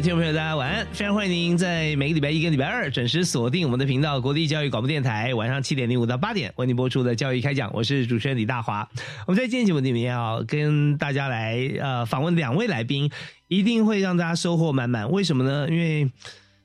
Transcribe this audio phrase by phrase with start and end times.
[0.00, 0.86] 听众朋友，大家晚安！
[0.94, 7.70] 非常欢迎您在每个礼拜一跟礼拜二准时锁定我们的频道——国立教育广播电台，晚上七点零五到八点为您播出的教育开讲。
[7.74, 8.88] 我是主持人李大华。
[9.26, 13.10] 我们在今天节目里面要跟大家来呃访问两位来宾，
[13.48, 15.10] 一定会让大家收获满满。
[15.10, 15.68] 为什么呢？
[15.68, 16.10] 因为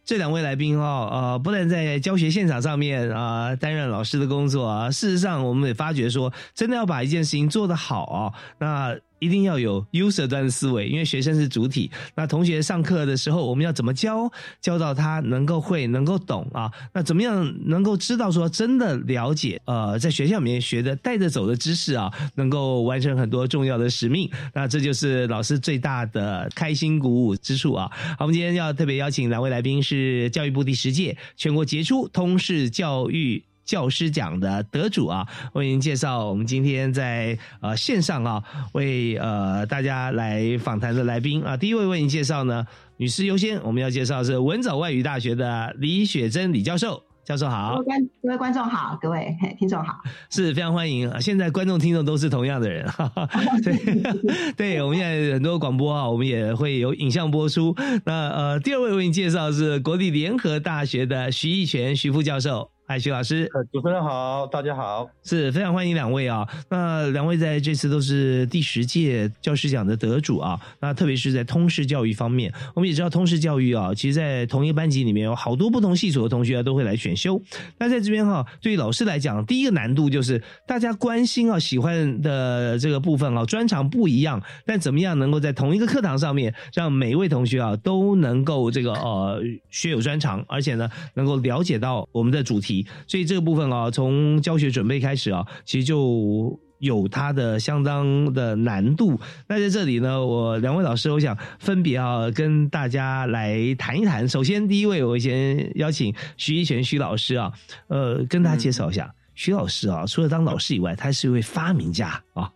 [0.06, 8.98] 这两位来宾哦，呃，不但在教学现场上面啊担任老师的工作啊，事实上我们也发觉说，真的要把一件事情做得好啊，那。
[9.20, 11.90] 一定要有 user 端的思维，因为学生是主体。
[12.16, 16.72] 那同学上课的时候，我们要怎么教，教到他能够会、能够懂啊？
[16.94, 19.62] 那怎么样能够知道说真的了解？
[19.66, 24.30] 呃，在学校里面学的带着走的知识啊，能够完成很多重要的使命。
[24.54, 27.90] 那这就是老师最大的开心鼓舞之处啊！
[28.18, 33.44] 好，我们今天要特别邀请两位来宾，是教育部第十届全国杰出通识教育。
[33.66, 42.66] 教师奖的得主啊，为您介绍我们今天在呃线上啊为呃大家来访谈的来宾啊，第一位为您介绍呢，
[42.98, 49.96] 女士优先，我们要介绍是文藻外语大学的李雪珍李教授，教授好，各位观各位观众好，各位听众好，
[50.30, 53.28] 是非常欢迎啊，现在观众听众都是同样的人，哈 哈
[53.64, 62.70] 对 对，我们现在很多广播啊，我们也会有影像播出，那呃第二位为您介绍是国立联合大学的徐义全徐副教授。
[62.88, 66.48] 嗨，徐老师，呃，主持人好，大家好，是非常欢迎两位啊。
[66.70, 70.60] 那两位在这次都是第十届教师奖的得主啊。
[70.80, 77.42] 那特别是在通识教育方面，我们也知道通识教育啊，其实，在同一个班级里面有好多不同系所的同学都会来选修。
[77.80, 89.42] 那在这边哈，对于老师来讲，第一个难度就是大家关心啊、喜欢的这个部分啊，专长不一样，但怎么样能够在同一个课堂上面，让每一位同学啊都能够这个呃
[89.72, 92.75] 学有专长，而且呢，能够了解到我们的主题。
[93.06, 99.20] 所以这个部分啊，从教学准备开始啊，其实就有它的相当的难度。
[99.48, 104.28] 那在这里呢，我两位老师，我想分别啊跟大家来谈一谈。
[104.28, 107.54] 首先，第一位，我先邀请徐一泉徐老师啊，
[107.88, 110.06] 呃，跟大家介绍一下徐老师啊。
[110.06, 112.52] 除了当老师以外，他是一位发明家啊，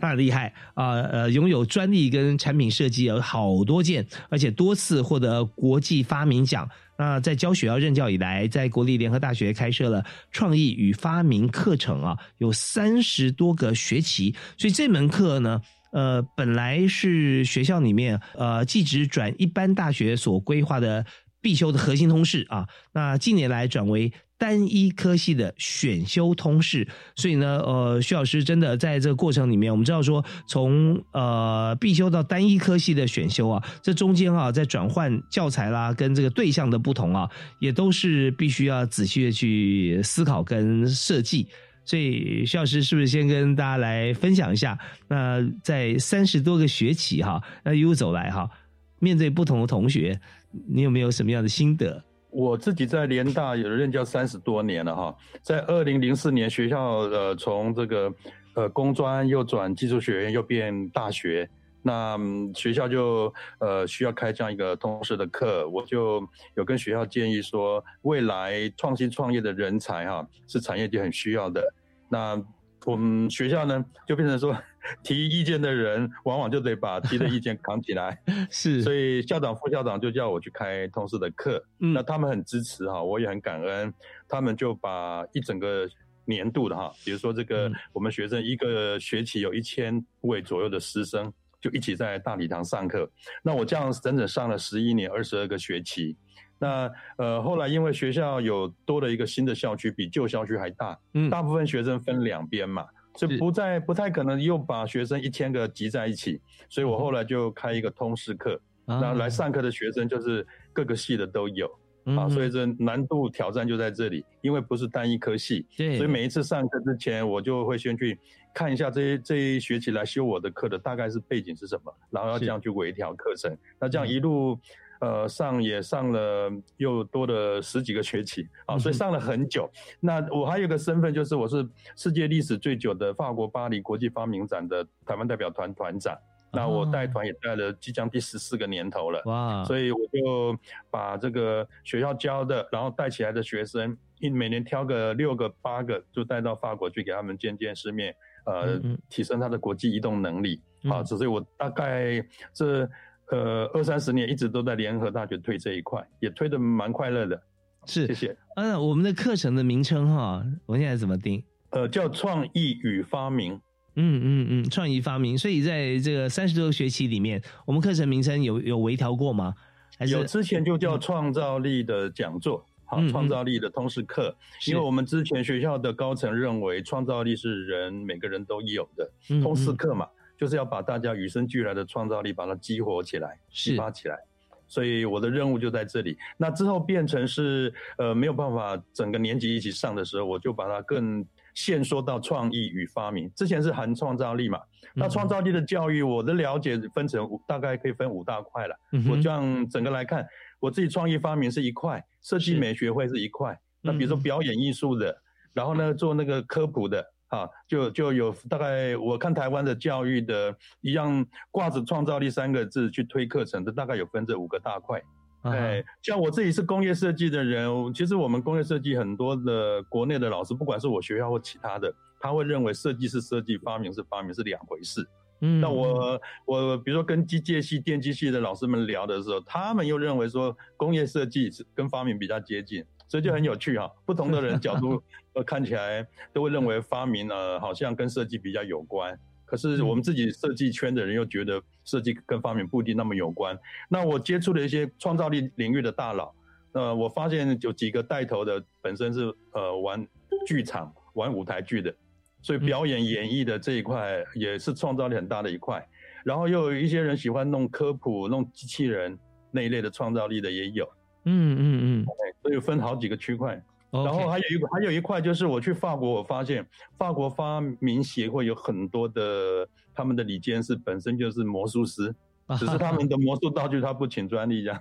[0.00, 6.68] 他很厉害啊，呃，拥有专利跟产品设计有好多件，而且多次获得国际发明奖。
[6.96, 14.34] 那在教学要任教以来，在国立联合大学开设了创意与发明课程啊，有三十多个学期。
[14.56, 15.60] 所以这门课呢，
[15.92, 21.04] 呃，本来是学校里面呃，即职转一般大学所规划的
[21.40, 22.68] 必修的核心通识啊。
[22.92, 24.12] 那近年来转为。
[24.44, 37.26] 单一科系的选修通识，所以呢，呃，徐老师真的在这个过程里面，我们知道说，从呃必修到单一科系的选修啊，这中间啊，在转换教材啦，跟这个对象的不同啊，
[37.58, 41.48] 也都是必须要仔细的去思考跟设计。
[41.86, 44.78] 所以，徐老师是不是先跟大家来分享一下？
[45.08, 48.50] 那在三十多个学期哈，那一路走来哈，
[48.98, 50.20] 面对不同的同学，
[50.68, 52.04] 你有没有什么样的心得？
[52.34, 58.12] 我自己在联大有任教三十多年了哈，在二零零四年学校呃从这个
[58.54, 61.48] 呃工专又转技术学院又变大学，
[61.80, 62.18] 那
[62.52, 71.62] 学校就呃需要开这样一个通识的课，我就有跟学校建议说，未来创新创业的人才哈是产业界很需要的，
[72.08, 72.42] 那
[72.84, 74.52] 我们学校呢就变成说。
[75.02, 78.20] 提意见的人往往就得把提的意见扛起来，
[78.50, 83.92] 是，所以校长、副校长就叫我去开通识的课，那他们很支持哈，我也很感恩，
[84.28, 85.88] 他们就把一整个
[86.24, 93.10] 年度的哈，比如说这个我们学生一个学期有一千位左右的师生，就一起在大礼堂上课，
[93.42, 96.16] 那我这样整整上了十一年二十二个学期，
[96.58, 102.86] 那呃后来因为学校有多了一个新的校区，比旧校区还大，嗯，大部分学生分两边嘛。
[103.16, 111.66] 所以不再不太可能又把学生一千个集在一起，所以我后来就开一个通识课，啊然后来上课的学生就是各个系的都有
[112.04, 118.18] 啊，嗯所以这难度挑战就在这里，因为不是单一科系，对，所以每一次上课之前，我就会先去
[118.52, 123.56] 看一下这一这一学期来修我的课的大概是背景是什么，然后要这样去微调课程。
[123.80, 124.08] 那这样嗯。
[124.08, 124.58] 一路
[125.04, 129.70] 呃上也上了又多了十几个学期啊，所以上了很久。
[130.00, 136.16] 那我还有一个身份就是我是世界历史最久的法国巴黎国际发明展的台湾代表团团长。
[136.56, 139.20] 那我带哦团也带了即将第十四个年头了。
[139.26, 140.56] 哇，所以我就
[140.88, 148.14] 把这个学校教的，然后带起来的学生，一每年挑个六个八个，就带到法国去给他们见见世面，
[148.46, 150.62] 呃，嗯嗯提升他的国际移动能力。
[150.88, 152.88] 好、嗯所以我大概这
[153.30, 157.42] 呃二三十年一直都在联合大学推这一块，也推的蛮快乐的。
[157.86, 158.36] 是谢谢。
[158.56, 161.42] 嗯，我们的课程的名称哈，我现在怎么定？
[161.70, 163.60] 呃，叫创意与发明。
[163.96, 165.36] 嗯嗯嗯，创意发明。
[165.38, 169.54] 所以在这个三十多个学期里面，我们课程名称有有微调过吗？
[169.96, 180.08] 还是有之前就叫创造力的讲座，好嗯，创造力的通识课，是因为我们之前学校的高层认为创造力是人每个人都有的，嗯通识嗯课嘛，
[180.44, 184.18] 就是要把大家与生俱来的创造力把它激活起来、激发起来。
[184.66, 186.18] 所以我的任务就在这里。
[186.36, 191.24] 那之后变成是呃没有办法整个年级一起上的时候，我就把它更
[191.54, 193.30] 限缩到创意与发明。
[193.34, 194.60] 之前是含创造力嘛，
[194.94, 198.76] 那嗯创造力的教育，我的了解分成五，大概可以分五大块了。
[198.92, 200.26] 嗯我这样整个来看，
[200.60, 203.58] 我自己创意发明是一块，设计美学会是一块。
[203.80, 205.16] 那比如说嗯表演艺术的，
[205.54, 207.02] 然后呢做那个科普的，
[207.34, 215.02] 啊，就就有大概我看台湾的教育的一样挂着创造力三个字去推课程的，大概有分这五个大块。
[215.42, 225.06] 哎，像我自己是工业设计的人，其实我们工业设计很多的国内的老师，不管是我学校或其他的，他会认为设计是设计，发明是发明，是两回事。
[225.40, 232.82] 嗯那我我比如说跟机械系、电机系的老师们聊的时候，他们又认为说工业设计是跟发明比较接近，
[233.14, 235.00] 所以就很有趣哈、不同的人角度
[235.34, 243.56] 呃看起来都会认为发明呢好像跟设计比较有关，可是我们自己设计圈的人又觉得设计跟发明不一定那么有关。
[243.88, 246.34] 那我接触了一些创造力领域的大佬，
[246.72, 250.04] 呃，我发现有几个带头的本身是呃玩
[250.44, 251.94] 剧场、玩舞台剧的，
[252.42, 255.88] 所以表演演绎的这一块也是创造力很大的一块。
[256.24, 259.16] 然后又有一些人喜欢弄科普、弄机器人
[259.52, 260.84] 那一类的创造力的也有，
[261.24, 262.06] 嗯嗯嗯
[262.42, 263.62] 所以分好几个区块。
[263.90, 266.66] 然后还有一个还有一块就是我去法国，我发现
[266.98, 272.12] 法国发明协会有很多的他们的理监事本身就是魔术师，
[272.58, 274.80] 只是他们的魔术道具他不请专利这样。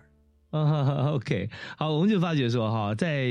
[0.50, 1.48] 啊， OK，
[1.78, 3.28] 好，我们就发觉说哈，在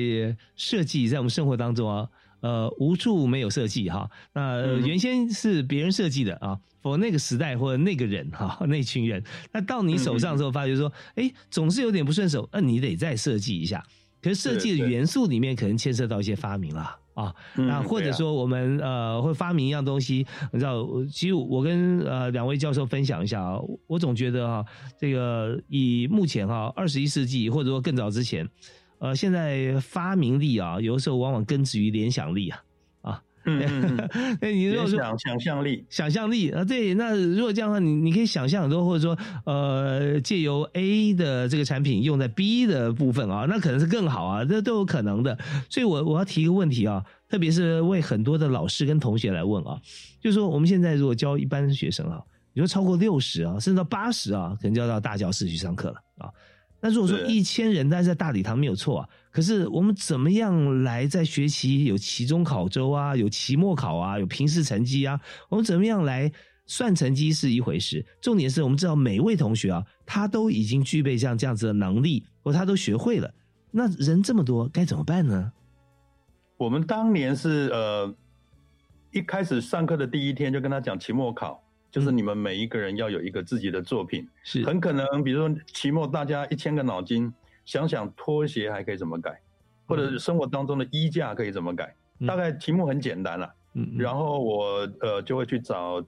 [0.55, 2.08] 设计在我们生活当中啊，
[2.43, 4.11] 呃，无处没有设计哈。
[4.35, 13.83] 那、原先是别人设计的啊，否那个时代或者那个人哈，那群人，那到你手上的时候，发觉说，哎，总是有点不顺手，那你得再设计一下。
[14.21, 23.59] 可是设计的元素里面可能牵涉到一些发明了啊，那或者说我们呃会发明一样东西，你知道，其实我跟呃两位教授分享一下啊，
[23.89, 24.65] 我总觉得哈、
[24.97, 28.49] 这个以目前哈二十一世纪或者说更早之前，
[29.03, 32.63] 呃现在发明力啊，有的时候往往根植于联想力啊。
[33.45, 34.09] 嗯嗯嗯，
[34.41, 45.37] 那你如果说想象力，想象力啊，对，那如果这样的话，你你可以想象很多，或者说，呃，借由 A 的这个产品用在 B 的部分啊，那可能是更好啊，这都有可能的。
[45.69, 49.77] 所以我我要提一个问题啊，特别是为很多的老师跟同学来问啊，
[50.21, 56.31] 就是说我们现在如果教一般学生啊，你说超过六十啊，甚至到八十啊，可能就要到大教室去上课了啊。
[56.84, 66.31] 那如果说是一千人，但是在大礼堂没有错啊，可是我们怎么样来在学习有期中考周啊，有期末考啊，有平时成绩啊，我们怎么样来
[66.67, 73.32] 算成绩是一回事，重点是我们知道每位同学啊，他都已经具备像这样子的能力，或他都学会了。
[73.70, 75.53] 那人这么多，该怎么办呢？
[76.56, 78.12] 我们当年是呃
[79.12, 81.62] 一开始上课的第一天就跟他讲期末考，
[81.93, 82.17] 就是嗯。
[82.17, 84.65] 你们每一个人要有一个自己的作品，是。
[84.65, 87.32] 很可能比如说期末大家一千个脑筋，
[87.65, 89.41] 想想拖鞋还可以怎么改，
[89.87, 92.27] 或者是生活当中的衣架可以怎么改，嗯。
[92.27, 93.55] 大概题目很简单了。
[93.75, 93.99] 嗯，嗯。
[93.99, 96.05] 然后我呃就会去找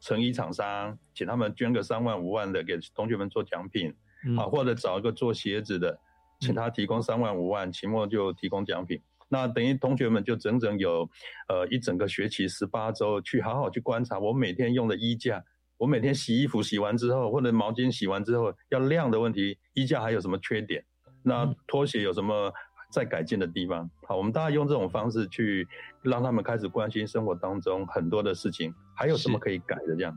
[0.00, 3.94] 成衣厂商，请他们捐个三万五万的给同学们做奖品，
[4.26, 4.36] 嗯。
[4.36, 5.98] 啊，或者找一个做鞋子的，
[6.40, 9.00] 请他提供三万五万，期末就提供奖品。
[9.32, 11.08] 那等于同学们就整整有，
[11.48, 15.42] 呃，一整个学期十八周去好好去观察我每天用的衣架，
[15.78, 20.84] 我每天洗衣服洗完之后，或者毛巾洗完之后要晾的问题，衣架还有什么缺点？
[21.22, 22.52] 那嗯拖鞋有什么
[22.92, 23.90] 再改进的地方。
[24.06, 25.66] 好，我们大家用这种方式去
[26.02, 30.14] 让他们开始关心生活当中很多的事情，还有什么可以改的这样。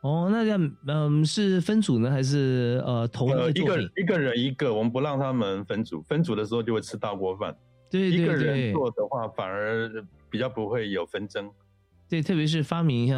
[0.00, 3.90] 哦，那这样，嗯，是分组呢，还是呃同呃，一个一个？
[4.02, 7.56] 一个人一个，我们不让他们分组，分组的时候就会吃大锅饭。
[7.90, 9.90] 对一个人做的话，反而
[10.28, 11.50] 比较不会有纷争。
[12.08, 13.16] 对，特别是发明像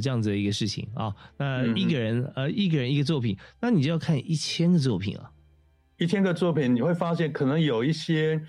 [0.00, 5.30] 这样子的一个事情啊，那嗯一个人、呃一个人一个作品，那你就要看一千个作品啊。
[5.98, 8.40] 一千个作品，你会发现可能有一些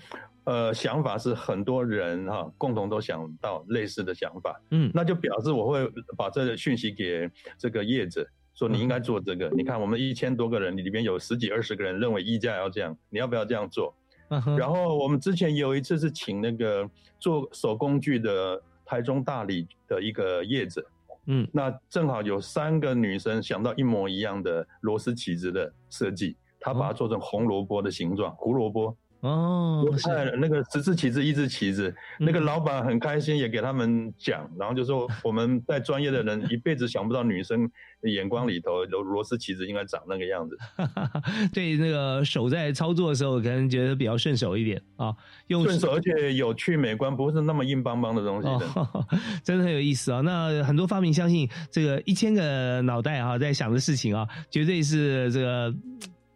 [0.44, 5.86] 呃想法是很多人哈、共同都想到类似的想法，嗯，那就表示我会
[6.16, 9.50] 把这个讯息给这个业者，说你应该做这个。
[9.50, 13.94] 你看我们一千多个人里面有十几二十个人认为溢价要这样，你要不要这样做？
[14.46, 20.84] 嗯然后我们之前有一次是请那个做手工具的台中大理的一个业者，
[21.26, 21.46] 嗯。
[21.52, 28.96] 那正好有三个女生想到一模一样的螺丝起子的设计，她把它做成红萝卜的形状，胡萝卜。
[29.20, 29.84] 哦，
[30.40, 37.70] 那个十字旗子一只旗子，嗯那个老板很开心，也给他们讲，然后就说我们在专业的人一辈子想不到女生的
[38.10, 40.58] 眼光里头螺螺丝起子应该长那个样子。
[41.52, 45.14] 对那个手在操作的时候，可能觉得比较顺手一点啊，
[45.48, 48.66] 用顺手而且有趣美观，不是那么硬邦邦的东西的。
[48.74, 49.06] 哦，
[49.44, 50.20] 真的很有意思啊！
[50.20, 55.74] 那很多发明，相信这个一千个脑袋啊，在想的事情啊，绝对是这个。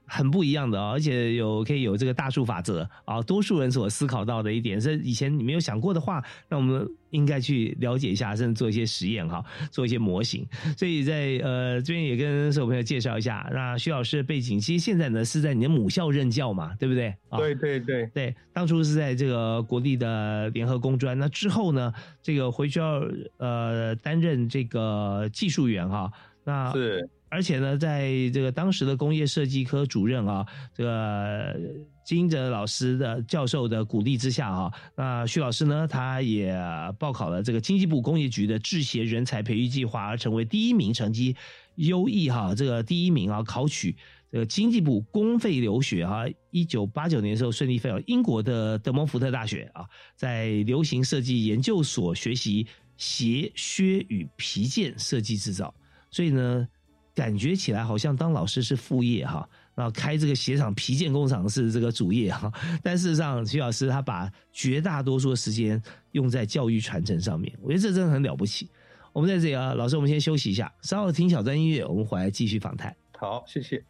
[0.06, 10.46] 很不一样的啊，而且有可以有这个大数法则啊，多数人所思考到的一点是以前你没有想过的话，那我们应该去了解一下，甚至做一些实验哈，做一些模型。
[10.76, 17.14] 所以在呃这边也跟所有朋友介绍一下，那徐老师的背景，其实现在呢是在你的母校任教嘛，对不对？
[17.28, 23.02] 啊对对对，对，当初是在这个国立的联合工专，那之后呢，这个回去要
[23.38, 26.10] 呃担任这个技术员哈、
[26.44, 31.58] 那是而且呢，在这个当时的工业设计科主任啊，这个
[32.04, 36.56] 金哲老师的教授的鼓励之下啊，那徐老师呢，他也
[37.00, 41.34] 报考了这个经济部工业局的制协人才培育计划，而成为第一名成绩
[41.74, 43.96] 优异哈，这个第一名啊，考取
[44.30, 55.74] 这个经济部公费留学哈，一九八九年的时候顺利飞到英国的德蒙福特大学啊，在流行设计研究所学习鞋、靴与皮件设计制造，
[56.10, 56.68] 所以呢。
[57.16, 62.52] 感觉起来好像当老师是副业哈，然后开这个鞋厂、皮件工厂是这个主业哈。
[62.84, 65.82] 但事实上，徐老师他把绝大多数的时间
[66.12, 68.68] 用在教育传承上面，我觉得这真的很了不起。
[69.14, 72.94] 我们在这里啊，老师，我们先休息一下，稍后听小段音乐，我们回来继续访谈。
[73.18, 73.82] 好，谢谢。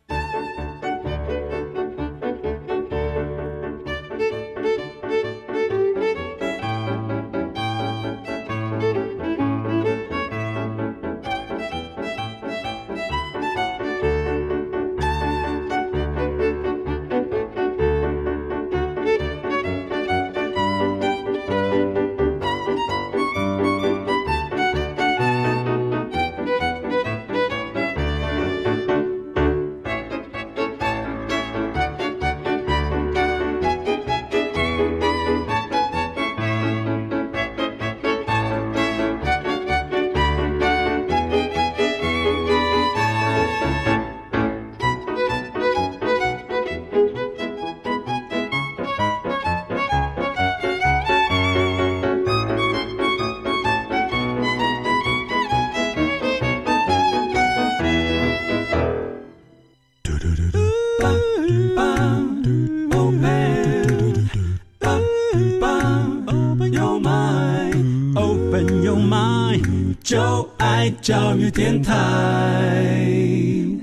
[70.07, 71.93] 就爱教育电台。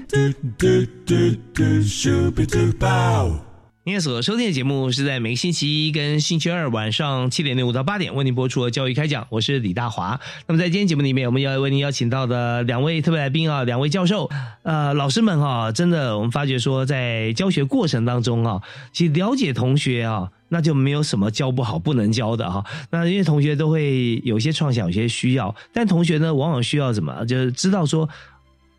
[0.07, 0.17] 嘟
[0.57, 0.67] 嘟
[1.05, 1.13] 嘟
[1.53, 3.52] 嘟，Super Duper。
[3.85, 10.17] 您所收听的节目是在每个星期一跟星期二晚上七点零五到八点为您播出的教育开讲，我是李大华。
[10.47, 14.29] 那么在今天节目里面，我们要为您邀请到的两位特别来宾啊，两位教授，
[14.61, 18.61] 呃，老师们哈、真的我们发觉说，在教学过程当中啊，
[18.93, 20.29] 其实了解同学啊。
[20.49, 22.63] 那就没有什么教不好、不能教的哈。
[22.91, 27.25] 那因为同学都会有些创想、有些需要，但同学呢，往往需要什么？
[27.25, 28.07] 就是知道说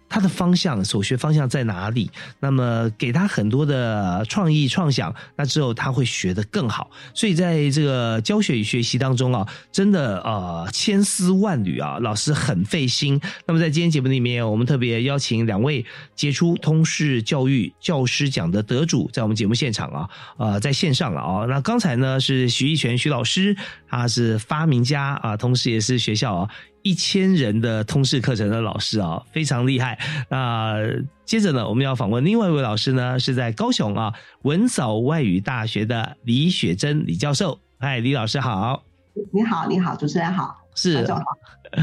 [0.09, 2.11] 他的方向、所学方向在哪里。
[2.41, 6.91] 那么给他很多的创意、创想，那之后他会学得更好。
[7.15, 13.21] 所以在这个教学与学习当中啊，真的呃千丝万缕啊，老师很费心。
[13.47, 15.85] 那么在今天节目里面，我们特别邀请两位
[16.15, 21.47] 杰出通识教育教师奖的得主，在我们节目现场啊，呃，在线上了啊。
[21.47, 23.57] 那刚才呢是徐义全徐老师，
[23.89, 26.51] 他是发明家啊，同时也是学校啊。
[26.85, 29.99] 一千人的通识课程的老师啊，非常厉害。
[30.29, 30.77] 那
[31.25, 34.13] 接着呢，我们要访问另外一位老师呢，是在高雄啊
[34.43, 37.59] 文藻外语大学的李雪珍李教授。
[37.79, 38.85] 嗨，李老师好。
[39.33, 41.23] 你好，你好，主持人好，是好。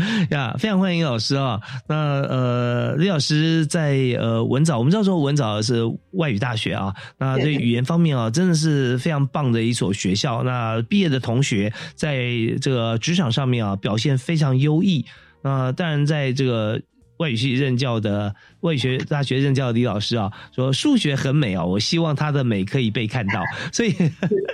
[0.31, 1.59] 呀，非常欢迎老师啊。
[1.87, 10.43] 那呃，李老师在呃文藻，我们知道说文藻是外语大学啊，那对语言方面啊，真的是非常棒的一所学校。
[10.43, 12.29] 那毕业的同学在
[12.61, 15.05] 这个职场上面啊，表现非常优异。
[15.43, 16.79] 那当然，在这个
[17.21, 23.43] 外语系任教的外语学大学任教的李老师啊，说数学很美啊，我希望他的美可以被看到。
[23.71, 23.93] 所以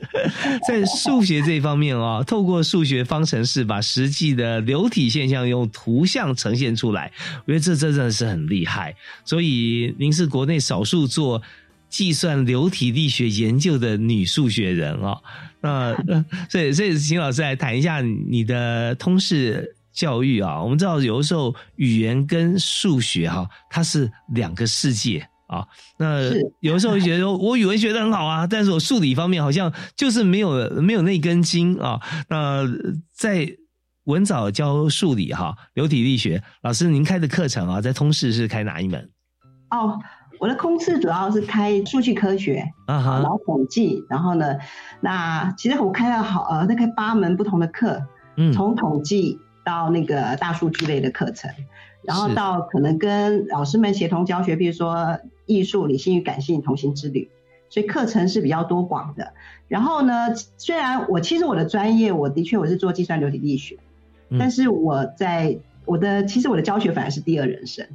[0.68, 7.10] 在数学这方面啊，透过数学方程式把实际的流体现象用图像呈现出来，
[7.46, 8.94] 我觉得这真的是很厉害。
[9.24, 11.42] 所以您是国内少数做
[11.90, 15.18] 计算流体力学研究的女数学人啊。
[15.62, 19.74] 那呃 所以所以请老师来谈一下你的通识。
[19.98, 25.66] 教育啊，我们知道有的时候语言跟数学哈、它是两个世界啊。
[25.98, 26.22] 那
[26.60, 32.00] 有的时候会觉得说我语文学的很好啊，但是我数理方面好像就是没有没有那根筋啊。
[32.30, 32.62] 那
[33.12, 33.50] 在
[34.04, 39.10] 文藻教数理哈、流体力学，老师您开的课程啊，在通识是开哪一门
[39.72, 40.00] 哦，
[40.40, 43.20] 我的空次主要是开数据科学，啊哈？
[43.20, 44.46] 然后统计，然后呢，
[45.02, 48.00] 那其实我开了好呃大概八门不同的课，
[48.38, 51.52] 嗯从统计到那个大数据类的课程，
[52.02, 57.30] 然后到可能跟老师们协同教学，比如说艺术、理性与感性同行之旅，
[57.70, 59.34] 所以课程是比较多广的。
[59.68, 63.78] 然后呢，虽然我其实我的专业，我的确我是做计算流体力学，
[64.30, 67.86] 嗯但是我在我的其实我的教学反而是第二人生。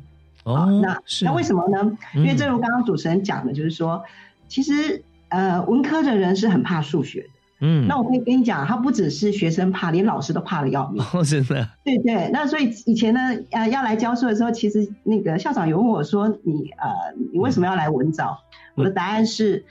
[0.45, 1.97] 啊哦，那是那为什么呢？
[2.15, 4.05] 嗯因为正如刚刚主持人讲的，就是说，
[4.47, 7.29] 其实呃文科的人是很怕数学的。
[7.63, 11.03] 嗯，那我可以跟你讲，他不只是学生怕，连老师都怕的要命。
[11.15, 13.21] 哦，真的对对，那所以以前呢，
[13.53, 18.39] 呃，要来教书的时候，其实那个校长有问我说，你呃，你为什么要来文藻？
[18.75, 19.65] 我的答案是。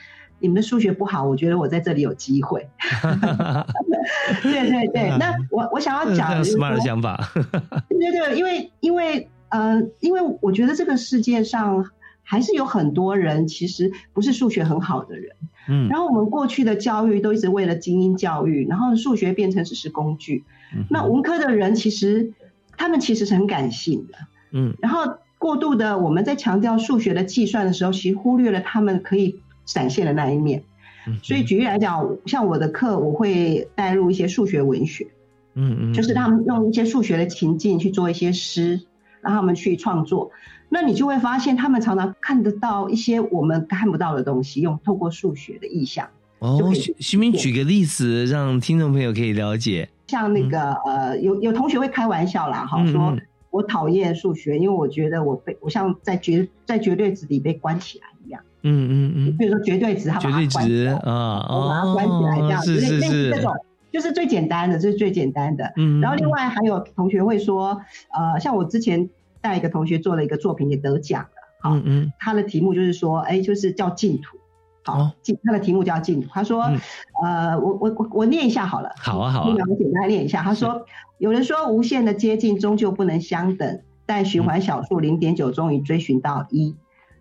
[0.44, 2.68] 你们的数学不好，我觉得我在这里有机会。
[4.42, 7.32] 对对对，那我我想要讲的 就是 smart 的想法，
[7.88, 11.86] 对对，因为因为呃，因为我觉得这个世界上
[12.24, 15.36] 还是有很多人其实不是数学很好的人。
[15.68, 15.88] 嗯。
[15.90, 20.44] 然后我们过去的教育都一直为了精英教育，然后数学变成只是工具。
[20.76, 22.32] 嗯那文科的人其实
[22.78, 24.18] 他们其实是很感性的，
[24.52, 24.74] 嗯。
[24.82, 25.02] 然后
[25.38, 30.64] 过度的我们在强调数学的计算的时候，其实忽略了他们可以展现的那一面。
[31.08, 35.08] 嗯所以举例来讲，像我的课，我会带入一些数学文学。
[35.56, 38.80] 嗯嗯，就是他们用一些数学的情境去做一些诗，
[39.22, 40.32] 让他们去创作。
[40.70, 46.08] 那你就会发现，他们常常看得到一些我们看不到的东西，用透过数学的意象。
[46.40, 49.90] 哦，徐徐明举个例子，让听众朋友可以了解。
[50.08, 58.42] 像那个、呃，有有同学会开玩笑啦，哈，嗯说嗯我讨厌数学，因为我觉得我被我像在绝在绝对值里被关起来一样。
[58.64, 63.54] 嗯嗯嗯，比如说绝对值，他把绝对它关起值来，啊，我把它关起来，这样哦是是类类似是这，种，
[63.92, 65.74] 就是最简单的，这是最简单的。
[65.76, 67.82] 嗯，然后另外还有同学会说，
[68.14, 69.10] 呃，像我之前
[69.42, 74.38] 带一个同学做了一个作品也得奖了，好，嗯嗯他的题目就是说，哎，就是叫净土，
[74.84, 76.30] 好哦，净、他的题目叫净土。
[76.32, 76.80] 他说，嗯
[77.24, 80.42] 呃，我我我我念一下好了，好啊好啊那我简单念一下。
[80.42, 80.86] 他说，
[81.18, 86.76] 有人说无限的接近终究不能相等，但循环小数零点九终于追寻到一。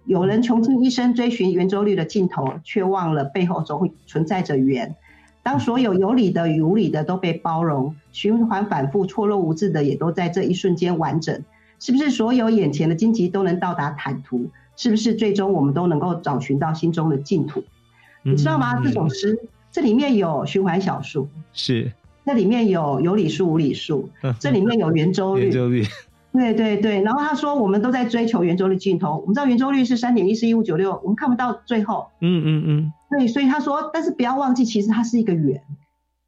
[0.07, 4.97] 有人穷尽一生追寻圆周率的尽头，却忘了背后总会存在着圆。
[5.43, 11.43] 当所有有理的与无理的都被包容，循环反复、错落无致的也都在这一瞬间完整，
[11.79, 14.51] 是不是所有眼前的荆棘都能到达坦途？
[14.77, 17.63] 是不是最终我们都能够找寻到心中的净土？
[18.23, 18.79] 你知道吗？
[18.79, 19.39] 嗯这首诗
[19.73, 21.93] 这里面有循环小数，是
[22.27, 25.85] 这里面有有理数、无理数，这里面有圆周率，圆周率，
[26.33, 27.03] 对对对。
[27.03, 29.19] 然后他说，我们都在追求圆周率尽头。
[29.19, 32.09] 我们知道圆周率是三点一四一五九六，我们看不到最后。
[32.21, 35.61] 嗯嗯嗯，对，所以他说，但是不要忘记，其实它是一个圆，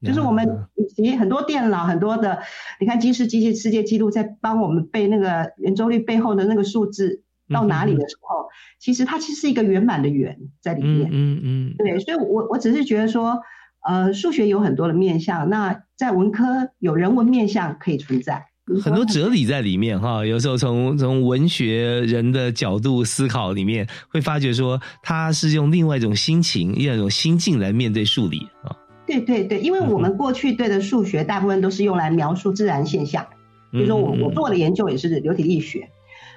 [0.04, 2.40] 就是我们呀以及很多电脑、很多的，
[2.80, 8.48] 你看吉尼斯机器世界纪录在帮我们背那个圆周率背后的那个数字到哪里的时候，
[8.80, 11.10] 其实它其实是一个圆满的圆在里嗯面。
[11.12, 13.42] 嗯嗯，对，所以我我只是觉得说，
[13.86, 18.46] 呃，数学有很多的面向，那在文科有人文面向可以存在，
[18.82, 20.24] 很多哲理在里面哈。
[20.24, 28.76] 有时候从从文学人的角度思考里面，会发觉说他是用另外一种心情、另外一种心境来面对数理啊。
[29.04, 33.26] 对对对，因为我们过去对的数学大部分都是用来描述自然现象，
[33.72, 35.88] 比如说我嗯我做的研究也是流体力学，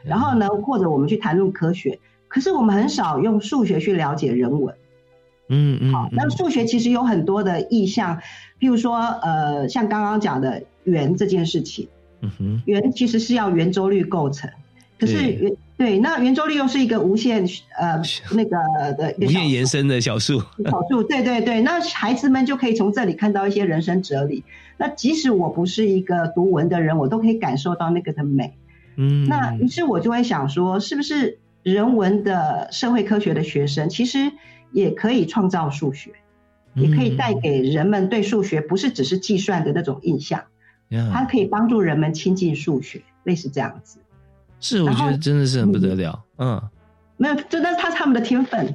[0.03, 4.75] 然后呢，或者我们去谈论科学，可是我们很少用数学去了解人文。
[5.47, 8.17] 嗯嗯，好，那数学其实有很多的意象，
[8.59, 11.87] 譬如说，呃，像刚刚讲的圆这件事情，
[12.65, 14.49] 圆其实是要圆周率构成，
[14.99, 17.45] 可是圆对那圆周率又是一个无限
[17.77, 18.57] 呃那个
[18.97, 24.43] 的无限延伸的小数，小数，对对对，那孩子们就可以从这里看到一些人生哲理。
[24.77, 28.57] 那即使我不是一个读文的人，我都可以感受到那个的美。
[28.97, 34.31] 嗯，那于是我就会想说，是不是人文的社会科学的学生，其实
[34.71, 36.11] 也可以创造数学，
[36.73, 40.45] 也可以带给人们对数学不是只是计算的那种印象，呀
[41.11, 43.99] 它可以帮助人们亲近数学，类似这样子。
[44.59, 46.61] 是我觉得真的是很不得了，嗯
[47.17, 48.73] 没有，就那是他是他们的天分。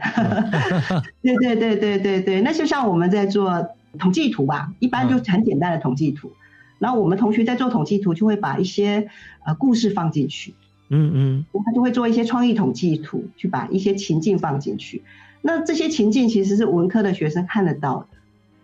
[1.20, 3.68] 对对对对对对，那就像我们在做
[3.99, 6.33] 统计图吧，一般就很简单的统计图。
[6.79, 9.11] 然后我们同学在做统计图，就会把一些
[9.44, 10.55] 呃故事放进去，
[10.88, 15.03] 嗯嗯他就会做一些创意统计图，去把一些情境放进去。
[15.42, 18.07] 那这些情境其实是文科的学生看得到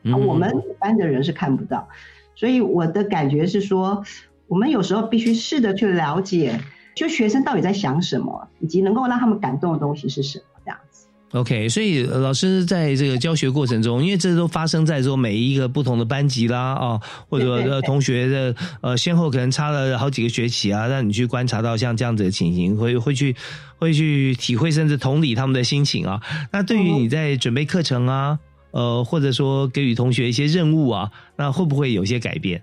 [0.05, 1.89] 的，我们一般的人是看不到。
[2.37, 4.05] 所以我的感觉是说，
[4.47, 6.61] 我们有时候必须试着去了解，
[6.95, 11.07] 就学生到底在想什么，以及能够让他们感动的东西是什么，这样子。
[11.33, 23.35] OK，所以呃老师在这个教学过程中，因为这都发生在说每一个不同的班级啦啊，或者呃同学的呃先后可能差了好几个学期啊，让你去观察到像这样子的情形，会会去
[23.79, 26.23] 会去体会甚至同理他们的心情啊。
[26.53, 28.39] 那对于你在准备课程啊，
[28.77, 32.63] 呃或者说给予同学一些任务啊，那会不会有一些改变？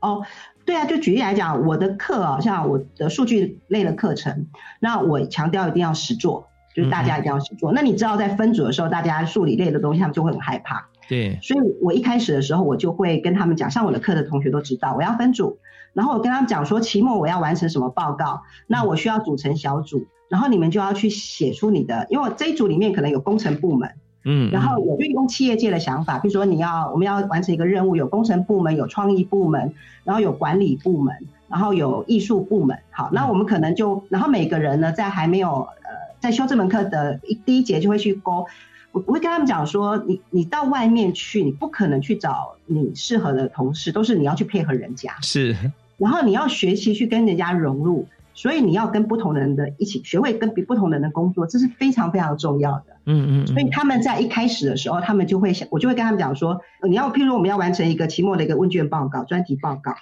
[0.00, 0.22] 哦，
[0.66, 4.46] 对啊，就举例来讲，我的课啊，像我的数据类的课程，
[4.80, 7.72] 那我强调一定要实做，就是大家一定要实做。
[7.72, 10.86] 那你知道，在分组的时候，大家数理类的东西，他们就会很害怕。
[11.08, 15.58] 对，所以我一开始的时候，我就会跟他们讲，上我的课的同学都知道，我要分组，
[15.92, 23.90] 然后我跟他们讲说，期末我要完成什么报告，那我需要组成小组，然后你们就要去写出你的，因为我这一组里面可能有工程部门，
[24.24, 29.72] 嗯，然后我就用企业界的想法，比如说你要我们要完成一个任务，有工程部门，有创意部门，
[30.04, 31.14] 然后有管理部门，
[31.48, 32.78] 然后有艺术部门。
[32.90, 38.46] 好，那我们可能就，然后每个人呢，在还没有呃在修这门课的一第一节就会去勾。
[38.92, 45.56] 我我会跟他们讲说，你你到外面去，你不可能去找你适合的同事，都是你要去配合人家，是，
[45.96, 48.08] 然后你要学习去跟人家融入，
[48.40, 52.84] 所以你要跟不同的人的一起学会跟比不同的人工作，这是非常非常重要的。
[53.04, 59.94] 嗯嗯所以他们在一开始的时候，他们就会想，我就会跟他们讲说，呃你要譬如我们要完成一个期末的一个问卷报告、专题报告，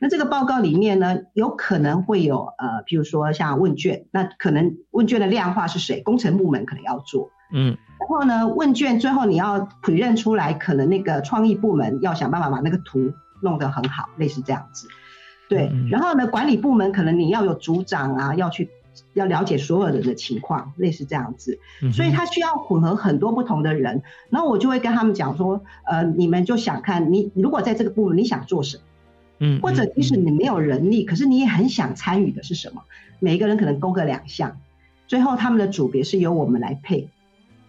[0.00, 6.02] 那这个报告里面呢，有可能会有呃，譬如说像问卷，那可能问卷的量化是谁？
[6.02, 14.88] 工程部门可能要做，嗯然后呢，问卷最后你要推认出来，可能那个创意部门要想办法把那个图弄得很好，类似这样子。
[15.48, 18.70] 对嗯，然后呢，管理部门可能你要有组长啊，要去
[19.12, 21.58] 要了解所有人的情况，类似这样子。
[21.82, 24.02] 嗯，所以他需要混合很多不同的人。
[24.30, 28.82] 然后我就会跟他们讲说，呃，你们就想看你如果在这个部门你想做什么，
[29.40, 32.82] 嗯，或者即使你没有人力，可是你也很想参与的是什么？
[33.20, 34.56] 每一个人可能勾个两项，
[35.06, 37.08] 最后他们的组别是由我们来配，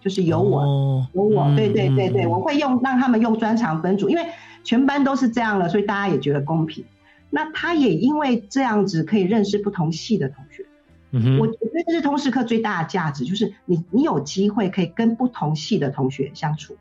[0.01, 0.61] 就是由我。
[0.61, 4.23] 哦有我，对对对对，嗯我会用让他们用专长分组，因为
[4.63, 6.85] 全班都是这样了，所以大家也觉得公平。
[7.29, 10.65] 那他也因为这样子可以认识不同系的同学，
[11.11, 16.77] 嗯我我觉得这是通识课最大的价值，就是你你有机会可以跟不同系的同学相处，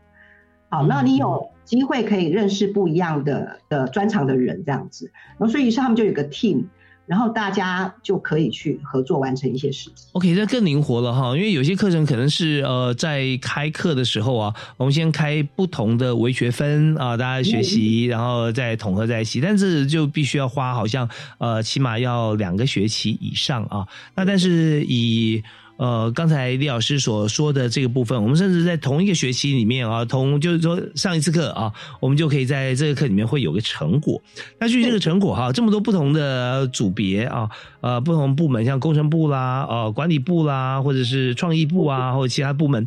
[0.68, 6.64] 好，那你有机会可以认识不一样的的专长的人，这样子，然后所以于是他们就有个 team，
[7.06, 10.06] 然后大家就可以去合作完成一些事情。
[10.12, 23.86] OK，那更灵活了哈，因为有些课程可能是呃在开课的时候啊，我们先开不同的微学分啊，大家学习，然后再统合在一起，但是就必须要花好像呃起码要两个学期以上啊。
[24.14, 25.42] 那但是以
[25.76, 34.22] 呃，刚才李老师所说的这个部分，我们甚至在同一个学期里面啊，同就是说上一次课啊，我们就可以在这个课里面会有个成果。
[34.58, 37.48] 那至于这个成果哈，这么多不同的组别啊，
[37.80, 42.86] 呃，不同部门，像工程部啦、呃，管理部啦，或者是创意部啊，或者其他部门，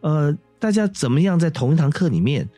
[0.00, 2.48] 呃，大家怎么样在同一堂课里面，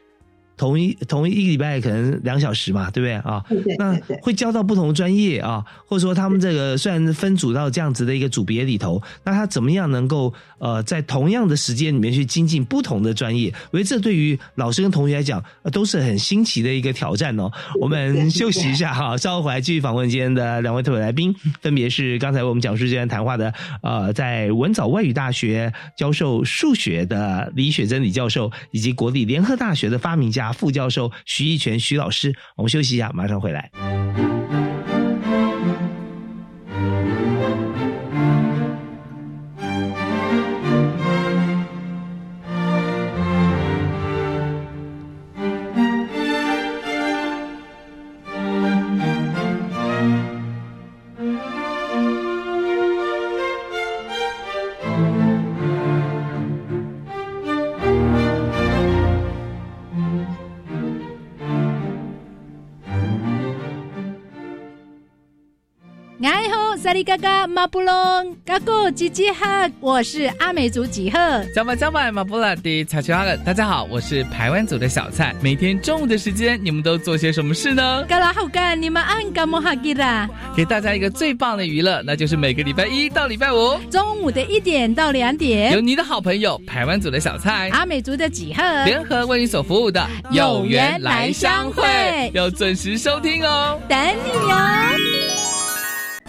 [0.60, 3.42] 同一同一一个礼拜可能两小时嘛，对不对啊？
[3.48, 3.98] 对对那。
[4.20, 13.54] 会教到不同的专业啊，或者说他们这个虽然分组到这样子的一个组别里头，那他怎么样能够呃在同样的时间里面去精进不同的专业？
[13.70, 17.50] 我觉得这对于老师跟同学来讲、呃都是很新奇的一个挑战哦。
[17.80, 32.34] 我们休息一下哈，稍后回来继续访问今天的两位特别来宾， 分别是刚才我们讲述这段谈话的呃在文藻外语大学教授数学的李雪珍李教授，以及国立联合大学的发明家副教授徐一全徐老师。
[32.56, 33.70] 我们休息一下，马上回来。
[67.00, 71.18] 萨利嘎嘎马布隆嘎古吉吉哈，我是阿美族吉赫。
[71.54, 75.34] 加巴加巴马布拉迪查奇阿勒，大家好，我是台湾族的小蔡。
[75.40, 78.04] 每天中午的时间，你们都做些什么事呢？
[78.06, 80.28] 嘎拉好干，你们按嘎莫哈吉啦。
[80.54, 95.39] 给大家一个最棒的娱乐，那就是每个礼拜一到礼拜五中午的一点到两点，有你的好朋友台湾族的小蔡、阿美族的吉赫联合为你所服务的有缘来相会，要准时收听哦，等你哦。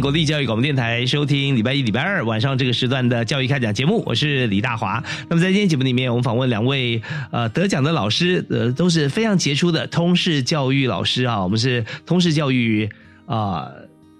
[0.00, 4.02] 国立教育广播电台，收听礼拜一、礼拜二晚上这个时段的教育开讲节目。
[4.06, 5.02] 我是李大华。
[5.28, 7.00] 那么在今天节目里面，我们访问两位
[7.32, 11.42] 呃得奖的老师，呃都是非常杰出的通识教育老师啊。
[11.42, 12.88] 我们是通识教育
[13.26, 13.68] 啊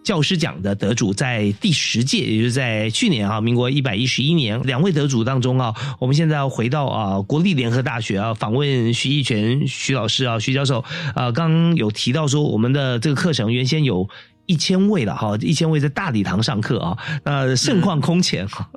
[0.02, 10.80] 教师奖的得主，在第十届，也就是在去年啊，民国一百一十一年，两位得主当中啊，我们现在要回到啊国立联合大学啊，访问徐义全徐老师啊，徐教授
[11.14, 14.08] 啊，刚刚有提到说我们的这个课程原先有。
[14.48, 18.68] 一千位了哈，一千位在大礼堂上课啊，那盛况空前哈。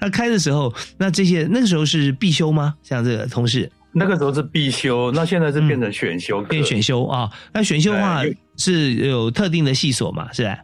[0.00, 2.74] 那开的时候，那这些那个时候是必修吗？
[2.82, 7.28] 像这个同事，那个时候是必修，那现在是变成选修，变选修啊。
[7.52, 8.22] 那选修的话
[8.56, 10.32] 是有特定的系所嘛？
[10.32, 10.58] 是吧？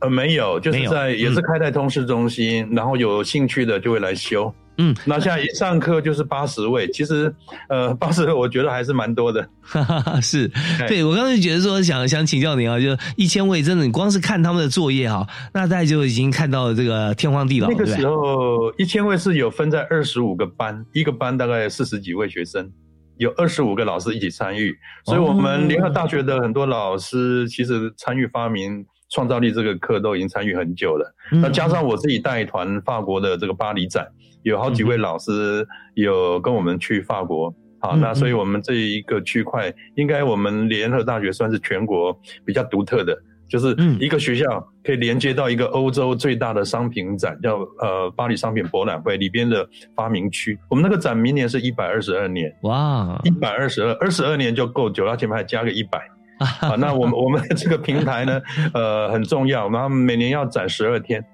[0.00, 4.54] 呃，没有，就是在也是开在通识中心，然后有兴趣的就会来修。
[4.80, 7.34] 嗯，那现在一上课就是八十位，其实，
[7.68, 9.44] 呃，八十位我觉得还是蛮多的。
[10.22, 10.48] 是，
[10.86, 17.68] 对我刚才觉得说想想请教您啊，就一千位真的，你光是看他们的作业哈，那大家就已经看到这个天荒地老。
[17.68, 22.70] 那个时候一千位是有分在二十五个班，一个班大概四十几位学生，
[23.16, 31.12] 有二十五个老师一起参与，所以我们联合大学的很多老师其实参与发明创造力这个课都已经参与很久了。
[31.32, 34.06] 那加上我自己带团法国的这个巴黎展。
[34.42, 43.16] 有好几位老师有跟我们去法国，好，那所以我们这一个区块，应该我们联合大学算是全国比较独特的，
[43.48, 50.58] 就是一个学校可以连接到一个欧洲最大的商品展，叫呃巴黎商品博览会里边的发明区。
[50.68, 55.98] 我们那个展明年是一百二十二年，哇，一百二十二，二十二年就够久了，前面还加个一百，
[56.60, 58.40] 啊，那我们我们这个平台呢，
[58.74, 61.24] 呃很重要，然后每年要展十二天。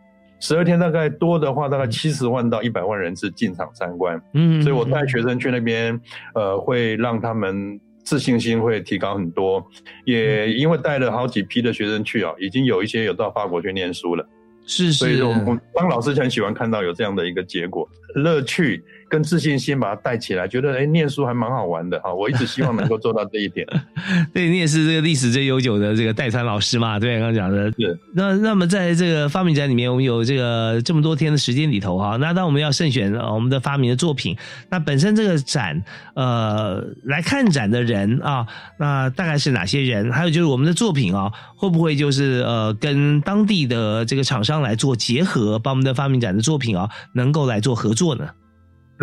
[0.40, 4.20] 十二天大概多的话，大概七十万到一百万人次进场参观。
[4.34, 5.98] 嗯，所以我带学生去那边，
[6.34, 9.64] 呃，会让他们自信心会提高很多。
[10.04, 14.26] 也因为带了好几批的学生去啊，已经有一些有到法国去念书了。
[14.66, 18.82] 是是，所以我们当老师很喜欢看到有这样的一个结果，乐趣。
[19.14, 22.12] 跟自信心把它带起来，觉得哎，念书还蛮好玩的哈。
[22.12, 23.64] 我一直希望能够做到这一点。
[24.34, 26.98] 对你也是这个历史最悠久的这个代传老师嘛？
[26.98, 27.70] 对，刚刚讲的。
[27.70, 27.96] 是。
[28.12, 34.36] 那那么在这个发明展里面，我们有这个这么多天的时间里头哈，那当我们要慎选我们的发明的作品，
[34.68, 35.80] 那本身这个展
[36.16, 38.44] 呃来看展的人啊，
[38.80, 40.10] 那大概是哪些人？
[40.10, 48.28] 还有就是我们的作品啊，会不会就是呃跟当地的这个厂商来做结合，把我们的发明展的作品啊能够来做合作呢？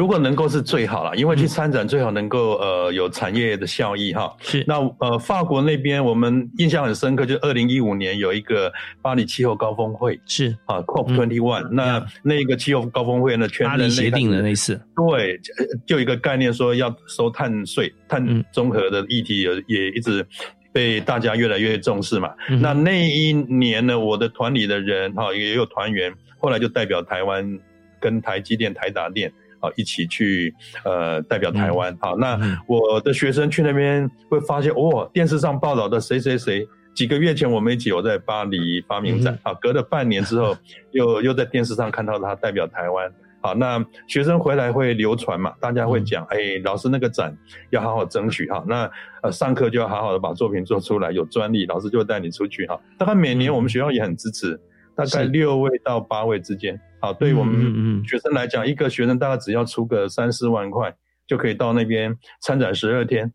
[0.02, 4.36] 如果能够是最好了，因为去参展最好能够呃有产业的效益哈。
[4.40, 4.66] 是。
[4.68, 11.70] 那呃法国那边我们印象很深刻，就二零一五年有一个巴黎气候高峰会，是啊 COP twenty one。
[11.70, 15.40] 那那个气候高峰会呢，全巴黎协定的那次，对，
[15.86, 20.26] 就一个概念说要收碳税、碳综合的议题也也一直
[20.74, 22.34] 被大家越来越重视嘛。
[22.60, 27.60] 那那一年呢，我的团里的人哈也有团员，后来就代表台湾
[28.00, 29.32] 跟台积电、台达电。
[29.62, 31.96] 啊，一起去呃代表台湾。
[32.02, 40.58] 好，那我的学生去那边会发现，哦，电视上报道的谁谁谁，几个月前我们一起有在巴黎发明展，啊，隔了半年之后，
[40.92, 43.10] 又又在电视上看到他代表台湾。
[43.44, 47.36] 好，那学生回来会流传嘛，大家会讲，哎，老师那个展
[47.72, 48.64] 要好好争取哈。
[48.68, 48.88] 那
[49.24, 52.80] 呃，上课就要好好的把作品做出来，有专利，老师就会带你出去哈。
[53.00, 54.60] 大概每年我们学校也很支持，
[54.96, 56.80] 大概六位到八位之间。
[57.02, 60.96] 好，对于我们学生来讲，一个学生大概只要出个三四万块，
[61.28, 63.34] 就可以到那边参展十二天，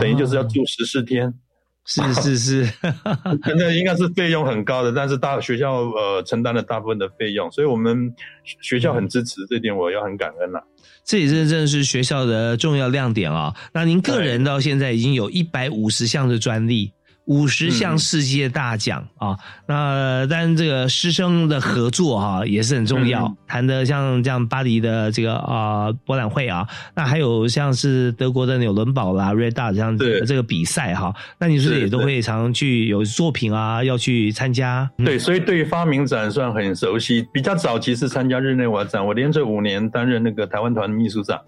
[0.00, 1.32] 等于就是要住十四天。
[1.84, 2.64] 是是是，
[3.44, 8.14] 现在应该是费用很高的，但是大学校呃承担了大部分的费用，所以我们
[8.60, 10.64] 学校很支持这点，我要很感恩了。
[11.04, 13.52] 这也真正是学校的重要亮点啊！
[13.74, 16.92] 那您个人到现在已经有一百五十项的专利。
[17.26, 23.32] 五十项世界大奖啊，那当然这个师生的合作哈也是很重要。
[23.46, 34.90] 谈的像这样巴黎的这个啊博览会啊，那还有像是德国的纽伦堡啦、Red Dot 这样子这个比赛哈，那你是不是也都会常去有作品啊要去参加？
[34.98, 37.24] 对，所以对于发明展算很熟悉。
[37.32, 41.40] 比较早期是参加日内瓦展，我连着五年担任那个台湾团秘书长，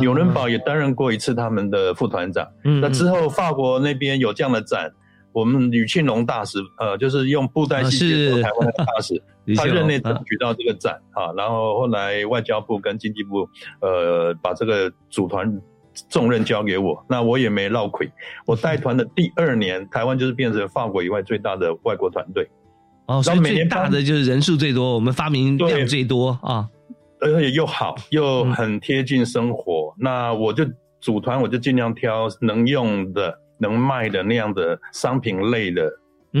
[0.00, 2.46] 纽伦堡也担任过一次他们的副团长。
[2.64, 4.92] 嗯那之后法国那边有这样的展。
[5.34, 9.20] 我们吕庆龙大使，呃，就是用布袋戏接受台湾的大使，
[9.56, 13.48] 他任内争取到这个展啊，然后后来外交部跟经济部，
[13.80, 15.60] 呃，把这个组团
[16.08, 18.08] 重任交给我，那我也没落亏。
[18.46, 22.48] 我带团的第二年，台湾就是变成法国以外最大的外国团队。
[23.06, 26.68] 哦，所以最大的就是人数最多，我们发明量最多啊，
[27.20, 29.92] 而且又好，又很贴近生活。
[29.98, 30.64] 那我就
[31.00, 33.40] 组团，我就尽量挑能用的。
[33.58, 35.92] 能卖的那样的商品类的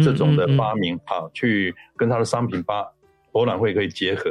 [0.02, 2.86] 这种的发明，好去跟他的商品发
[3.32, 4.30] 博览会可以结合，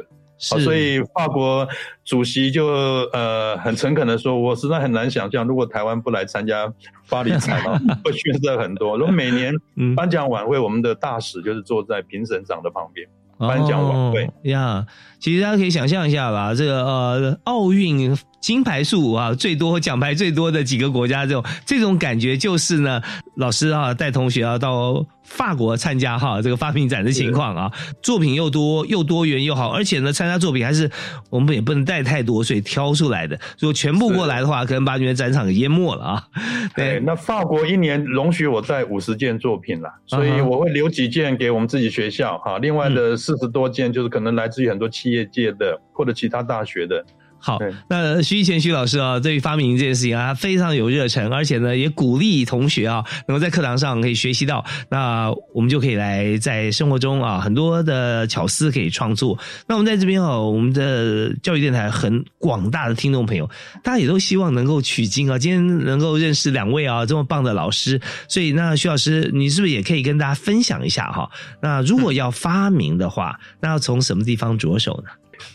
[0.50, 1.68] 好，所以法国
[2.04, 2.66] 主席就
[3.14, 6.72] 呃很诚恳的说，我实在很难想象，如果台湾不来参加
[7.10, 8.98] 巴黎展哦， 会逊色很多。
[8.98, 9.54] 如果每年
[9.96, 13.08] 颁奖晚会，我们的大使就是坐在评审长的旁边。
[13.40, 14.86] 颁奖晚会呀，
[15.20, 23.02] 其实大家可以想象一下吧，这个呃奥运金牌数啊最多奖牌最多的几个国家，这种这种感觉就是呢，
[23.36, 30.92] 老师啊带同学啊到法国参加哈这个发明展的情况啊，作品又多又多元又好，而且呢参加作品还是
[31.30, 36.28] 我们也不能带太多，所以挑出来的，如果全部过来的话，可能把你们展场给淹没了啊。
[36.76, 47.06] 对，那法国一年容许我带五十件作品了，所以我会留几件给我们自己学校哈，另外的四十多件就是可能来自于很多企业界的或者其他大学的。
[47.46, 54.64] 好，那徐一贤徐老师啊，对于发明这件事情啊，非常有热忱，而且呢，也鼓励同学啊，能够在课堂上可以学习到。
[54.88, 59.38] 那我们就可以来在生活中啊，很多的巧思可以创作。
[59.68, 63.50] 那我们在这边哦，我们的教育电台很广大的听众朋友，
[63.84, 65.38] 大家也都希望能够取经啊。
[65.38, 71.30] 今天能够认识两位啊这么棒的老师，所以那徐老师，你是不是也可以跟大家分享一下哈？
[71.62, 75.12] 那如果要发明的话，那要从什么地方着手呢？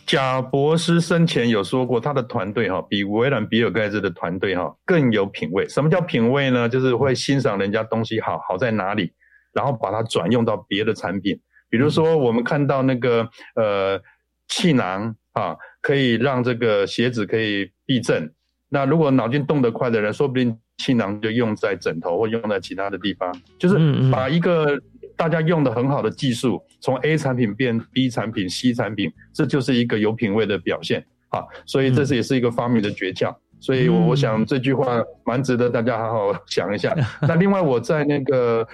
[0.07, 5.69] 贾博士生前有说过，他的团队哈比微软、比尔盖茨的团队哈更有品味。
[5.69, 6.69] 什么叫品味呢？
[6.69, 9.13] 就是会欣赏人家东西好好在哪里，
[9.53, 11.39] 然后把它转用到别的产品。
[11.69, 14.01] 比如说，我们看到那个呃
[14.49, 18.33] 气囊啊，可以让这个鞋子可以避震。
[18.69, 23.77] 那如果脑筋动得快的人，说不定气囊就用在枕头或用在其他的地方，就是
[24.11, 24.79] 把一个。
[25.19, 31.43] 大家用的很好的技术，从 A 产品变 B 产品、C 产品，这就是一个有品位的表现啊！
[31.67, 33.35] 所以这是也是一个发明的诀窍。
[33.59, 36.95] 所以，我我想这句话蛮值得大家好好想一下。
[37.27, 38.65] 那另外，我在那个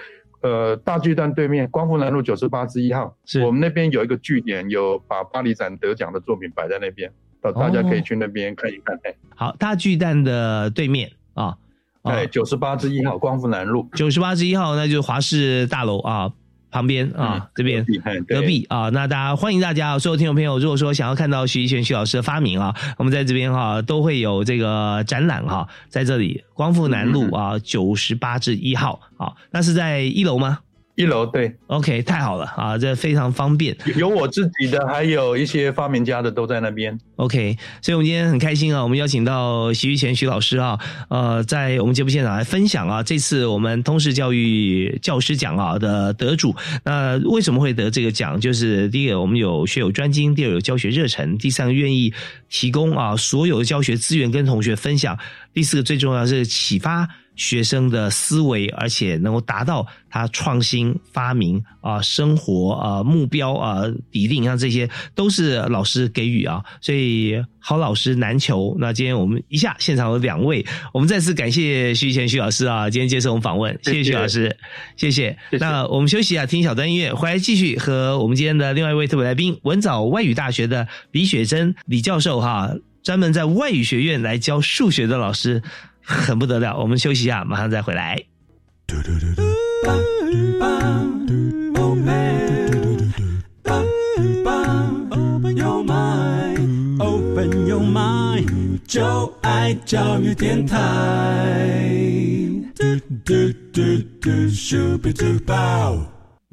[0.41, 8.95] 呃大巨蛋对面光复南路九十八之一号，我们那边有一个据点，有把巴黎展得奖的作品摆在那边，大家可以去那边看一看。
[9.03, 11.57] 哎，好，大巨蛋的对面啊。
[12.05, 16.31] 对，九十八之一号光复南路，九十八之一号，那就是华氏大楼啊，
[16.69, 17.85] 旁边啊，这边。
[18.27, 30.59] 隔壁啊，那大家欢迎大家所有听众朋友，如果说想要看到徐一璇徐老师的发明啊，我们在这边哈都会有这个展览哈，在这里光复南路啊，九十八至一号啊，那是在一楼吗？
[30.95, 33.75] 一楼对，OK，太好了啊，这非常方便。
[33.97, 36.97] 有我自己的，还有一些发明家的都在那边。
[37.17, 40.79] OK，所以我们今天很开心啊，我们邀请到徐玉贤徐老师啊，
[41.09, 46.55] 呃，在我们节目现场来分享啊，这次我们通识教育教师奖啊的得主。
[46.85, 48.39] 那为什么会得这个奖？
[48.39, 52.13] 就是第一个，我们有学有专精；第二，有教学热忱；第三个，愿意
[52.49, 55.17] 提供啊所有的教学资源跟同学分享；
[55.53, 57.05] 第四个，最重要是启发。
[57.35, 68.75] 学生的思维，而且能够达到他创新发明啊、生活啊、目标啊、底定，像这些都是老师给予啊，所以好老师难求。
[68.79, 74.57] 那今天我们一下现场有两位，我们再次感谢徐贤徐老师啊，今天接受我们访问，谢谢徐老师，
[74.95, 75.37] 谢谢。
[75.51, 82.71] 那我们休息啊，听小段音乐，回来继续和我们今天的另外一位特别来宾，文藻外语大学的李雪珍李教授哈，
[83.03, 85.61] 专门在外语学院来教数学的老师。
[86.05, 88.23] 很不得了，我们休息一下，马上再回来。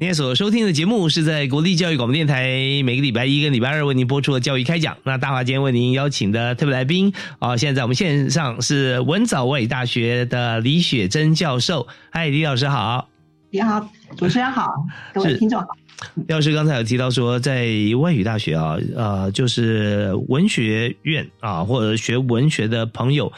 [0.03, 2.43] 今天所收听的节目是在国立教育广播电台
[2.83, 4.97] 每个礼拜一跟礼拜二为您播出的教育开讲。
[5.05, 11.87] 那大华今天为您邀请的特别来宾啊，现在在我们线上是文藻外语大学的李雪珍教授。
[12.09, 13.07] 嗨，李老师好。
[13.49, 14.73] 你好，主持人好，
[15.15, 15.67] 各位听众好。
[16.15, 17.65] 李老师刚才有提到说，在
[17.97, 23.31] 外语大学啊，呃，就是文学院啊，或者学文学的朋友。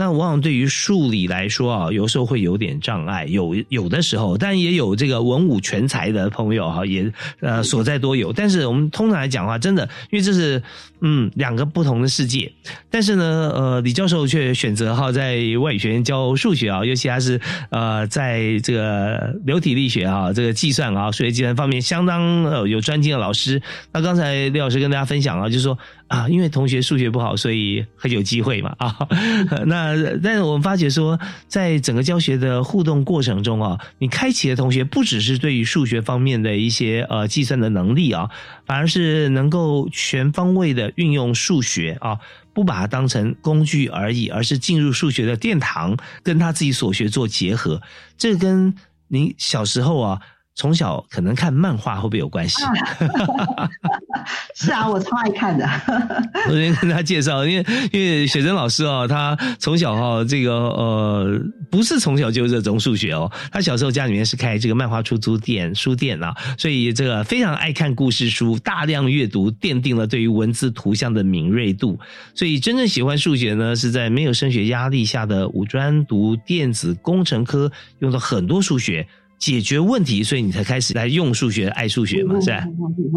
[0.00, 8.32] 那往往对于数理来说啊，有时候会有点障碍，有有的时候，但也有这个文武全才的朋友哈，也呃所在多有。
[8.32, 10.62] 但是我们通常来讲的话，真的，因为这是
[11.02, 12.50] 嗯两个不同的世界。
[12.88, 17.38] 但是呢，呃，李教授却选择哈在外语学院教数学啊，尤其他是
[17.68, 23.60] 呃在这个流体力学啊，这个计算啊，数学计算方面相当呃有专精的老师。
[23.92, 25.78] 那刚才李老师跟大家分享啊，就是说
[26.10, 28.98] 啊，因为同学数学不好，所以很有机会嘛啊，
[29.66, 29.94] 那。
[30.20, 38.28] 但是我们发觉说，在整个教学的互动过程中啊，你开启的同学不只是对于数学方面的一些呃计算的能力啊，
[38.66, 42.18] 反而是能够全方位的运用数学啊，
[42.52, 47.80] 不把它当成工具而已，而是进入数学的殿堂，跟他自己所学做结合。
[48.18, 48.74] 这跟
[49.06, 50.20] 你小时候啊。
[50.54, 52.62] 从小可能看漫画会不会有关系？
[54.54, 55.66] 是啊，我超爱看的。
[56.48, 61.40] 我先跟他介绍，因为因为雪珍老师哦，他从小哈这个呃
[61.70, 71.98] 不是从小就热衷数学哦，他小时候家里面是开这个漫画出租店书店啊，所以这个非常爱看故事书，大量阅读，奠定了对于文字图像的敏锐度。
[72.34, 79.06] 所以真正喜欢数学呢，是在没有升学压力下的五专读电子工程科，用到很多数学。
[79.40, 82.68] 解决问题，所以你才开始来用数学、爱数学嘛，是吧？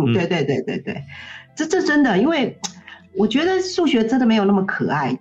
[0.07, 1.03] 嗯，对对对对对，
[1.53, 2.57] 这这真的，因为
[3.17, 5.19] 我觉得数学真的没有那么可爱。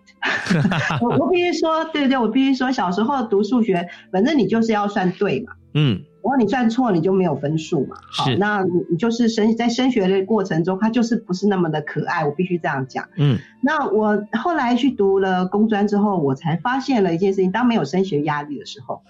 [1.00, 7.96] 我 我必须说，对对，我必须说，小时候读数学，反正你就是要算对嘛，嗯，然后你算错，你就没有分数嘛。
[8.12, 13.08] 好，那你就是升在升学的过程中，它就是不是那么的可爱，我必须这样讲。
[13.16, 19.02] 嗯，那我后来去读了工专之后，我才发现了一件事情：当没有升学压力的时候。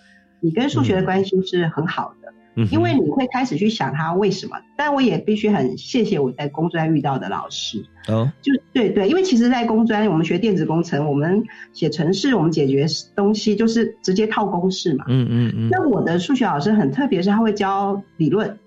[0.42, 4.56] 你跟数学的关系是很好的，嗯、因为你会开始去想它为什么。
[4.76, 12.84] 但我也必须很谢谢我在工专遇到的老师，哦，就对对，因为其实，在工专我们学电子工程，我们写程式，我们解决
[13.14, 15.04] 东西就是直接套公式嘛。
[15.06, 15.68] 嗯嗯嗯。
[15.70, 18.58] 那我的数学老师很特别，是他会教理论。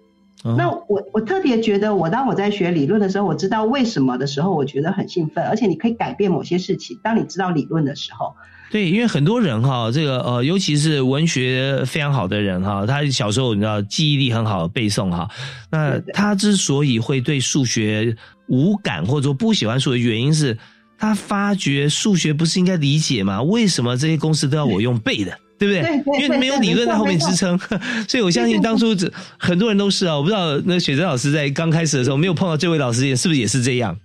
[0.46, 7.00] 哦、那我我特别觉得，我当我在学理论的时候，我知道为什么的时候，我觉得很兴奋，而且你可以改变某些事情。
[7.04, 8.34] 当你知道理论的时候。
[8.72, 15.30] 对，因为很多人哈，这个呃，尤其是文学非常好的人哈，他小时候你知道记忆力很好，背诵哈。
[15.72, 18.16] 那他之所以会对数学
[18.48, 20.58] 无感或者说不喜欢数学，原因是
[20.98, 23.42] 他发觉数学不是应该理解吗？
[23.42, 25.38] 为什么这些公式都要我用背的？
[25.58, 25.82] 对不对？
[25.82, 27.58] 对对因为没有理论在后面支撑，
[28.10, 30.18] 所以我相信当初这很多人都是啊。
[30.18, 33.98] 我不知道那雪珍老师在刚开始的时候没有碰到这位老师，是不是也是这样？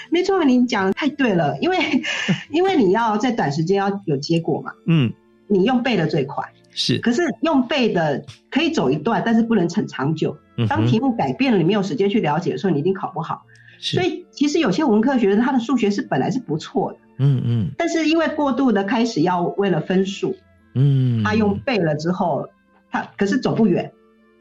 [0.10, 1.76] 没错，你讲的太对了，因为
[2.50, 5.12] 因为你要在短时间要有结果嘛，嗯，
[5.46, 10.36] 你用背的最快，是，可是用背的可以走一段，但是不能很长久。
[10.68, 13.42] 当题目改变了，你没有时间去了解的时候，你一定考不好。
[13.80, 20.34] 所以其实有些文科学生他的数学是本来是不错的，嗯嗯，但是因为过度的开始要为了分数，
[20.74, 22.44] 嗯，他用背了之后，
[22.90, 23.92] 他可是走不远，啊、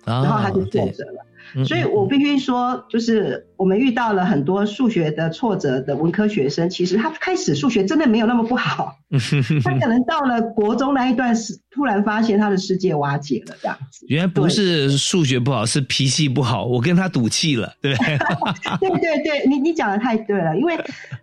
[0.08, 1.24] 然后他就挫折了。
[1.24, 8.94] 嗯所以我必须说，就是我们遇到了很多数学的挫折的文科学生，其实他开始数学真的没有那么不好，
[9.64, 14.06] 他可能到了国中那一段时，突然发现他的世界瓦解了，这样子。
[14.10, 18.18] 原来不是数学不好，是脾气不好，我跟他赌气了，对不对？
[19.00, 20.78] 对对对，你你讲的太对了，因为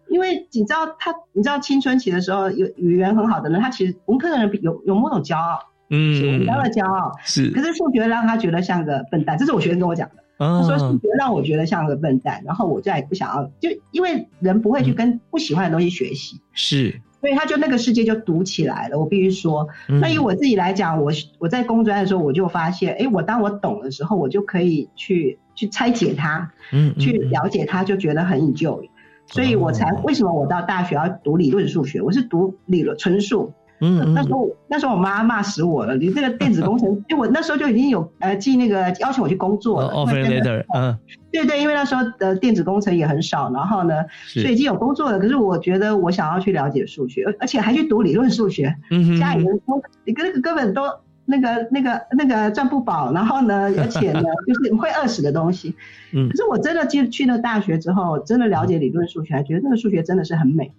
[0.08, 5.58] 因为你知道他，你知道青春期的时候，有语言很好的人，他其实文科的人有有某种骄傲，
[5.90, 10.24] 嗯，比较的骄傲，是可是数学让他觉得像个笨蛋，这是我学生跟我讲的。
[10.36, 18.98] 他说数哦，学让我觉得像个笨蛋，然后我再也不想要，就因为人不会去跟不喜欢的东西学习，是，所以他就那个世界就堵起来了。
[18.98, 28.88] 我必须说，嗯那以我自己来讲，我我在工专的时候，我就发现，哎，我当我懂的时候，我就可以去去拆解它，嗯，嗯去了解它，就觉得很 enjoy。
[29.26, 32.02] 所以我才哦为什么我到大学要读理论数学？
[32.02, 33.52] 我是读理论纯数。
[33.80, 39.88] 嗯嗯那时候那时候我妈骂死我了，你这个电子工程，因为我那时候就已经有呃寄那个邀请我去工作了。
[39.88, 40.98] 哦，offer 因为真的 letter，嗯，
[41.32, 45.18] 对对，因为那时候的电子工程也很少，然后呢，所以已经有工作了。
[45.18, 48.74] 可是我觉得我想要去了解数学，而而且还去读理论数学。
[48.90, 50.82] 嗯家里人说你跟那个根本都
[51.26, 55.74] 那个那个那个赚不饱，然后呢，而且呢，就是会饿死的东西。
[56.12, 60.70] 嗯可是我真的去去了大学之后，真的了解理论数学，还觉得那个数学真的是很美。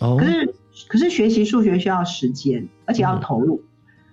[0.00, 0.54] 哦可，是
[0.88, 3.62] 可是学习数学需要时间，而且要投入。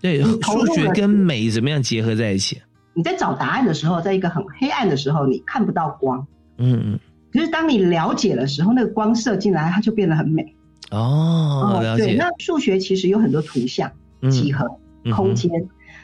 [0.01, 2.62] 对，投数学跟美怎么样结合在一起？
[2.93, 6.26] 你在找答案的时候，在一个很黑暗的时候，你看不到光。
[6.57, 6.99] 嗯嗯，
[7.32, 10.55] 可是当你了解的时候，那个光射进来，它就变得很美。
[10.91, 13.91] 哦，了对，解，那数学其实有很多图像、
[14.22, 14.66] 嗯几何、
[15.05, 15.51] 嗯空间。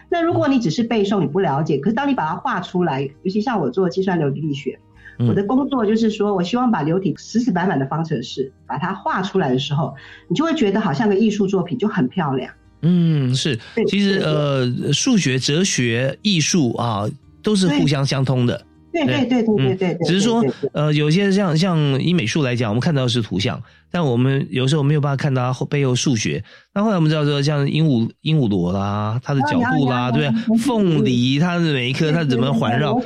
[0.09, 9.95] 那如果你只是背诵，你不了解，可是当你把它画出来，尤其像我做计算流体力学，嗯我的工作就是说我希望把流体死死板板的方程式把它画出来的时候，
[10.27, 12.51] 你就会觉得好像个艺术作品，就很漂亮。
[12.81, 13.57] 嗯，是，
[13.87, 17.05] 其实呃，数学、哲学、艺术啊，
[17.41, 18.65] 都是互相相通的。
[18.91, 19.43] 对对对。
[19.43, 23.61] 对对对只是说呃，有些像像以美术来讲，我们看到的是图像，
[23.95, 26.43] 但我们有时候没有办法看到它后背后数学。
[26.73, 30.57] 那后来我们知道说，像鹦鹉鹦鹉螺啦，它的角度啦，啊对不对？
[30.57, 32.99] 凤梨它的每一颗它怎么环绕？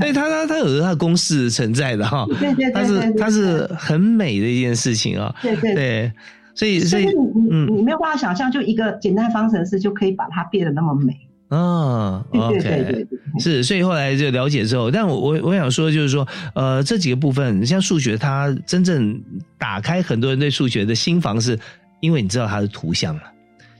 [0.00, 2.26] 对，它它它有它的公式存在的哈。
[2.40, 5.32] 对对对它是它是很美的一件事情啊。
[5.40, 6.12] 对对对，
[6.52, 11.14] 所以所以你你没有办法想象，就一个简单方程式就可以把它变得那么美。
[11.48, 13.06] 啊，OK，
[13.40, 19.18] 是，所以后来就了解之后，但我我我想说，就是说，呃，这几个部分，像数学，它真正
[19.56, 21.58] 打开很多人对数学的心房，是
[22.00, 23.22] 因为你知道它的图像了，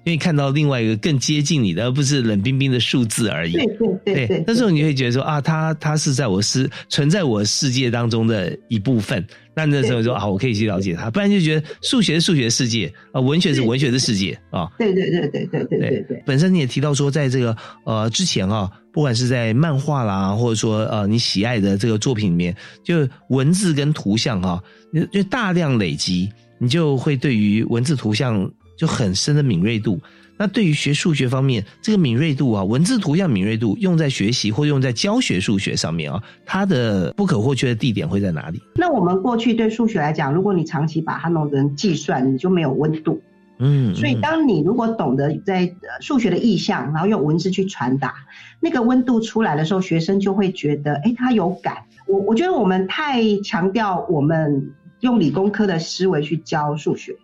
[0.09, 3.52] 因为看到另外一个更接近你的，而不是冷冰冰的数字而已。
[3.52, 9.22] 对对对对，那时候你会觉得说啊，它它是在我世存在我世界当中的一部分。
[9.54, 14.66] 那那时候说啊，我可以去了解它，不然就觉得数学是数学世界啊，文学是文学的世界啊。
[14.78, 16.22] 对对对对对对对对。
[16.24, 17.54] 本身你也提到说，在这个
[17.84, 24.62] 呃之前啊，不管是在漫画啦，或者说呃你喜爱的这个作品里面，就文字跟图像哈、
[24.94, 28.48] 就就大量累积，你就会对于文字图像
[28.79, 30.01] 就很深的敏锐度。
[30.41, 38.62] 那对于学数学方面，这个敏锐度啊，文字图像敏锐度用在学习或用在教学数学上面啊，它的不可或缺的地点会在哪里？
[38.76, 43.20] 那我们过去对数学来讲，如果你长期把它弄成计算，你就没有温度。
[43.59, 48.14] 嗯，所以当你如果懂得在呃数学的意象，然后用文字去传达，
[48.61, 51.79] 那个温度出来的时候，学生就会觉得，哎，他有感。
[52.07, 54.70] 我我觉得我们太强调我们
[55.01, 57.16] 用理工科的思维去教数学，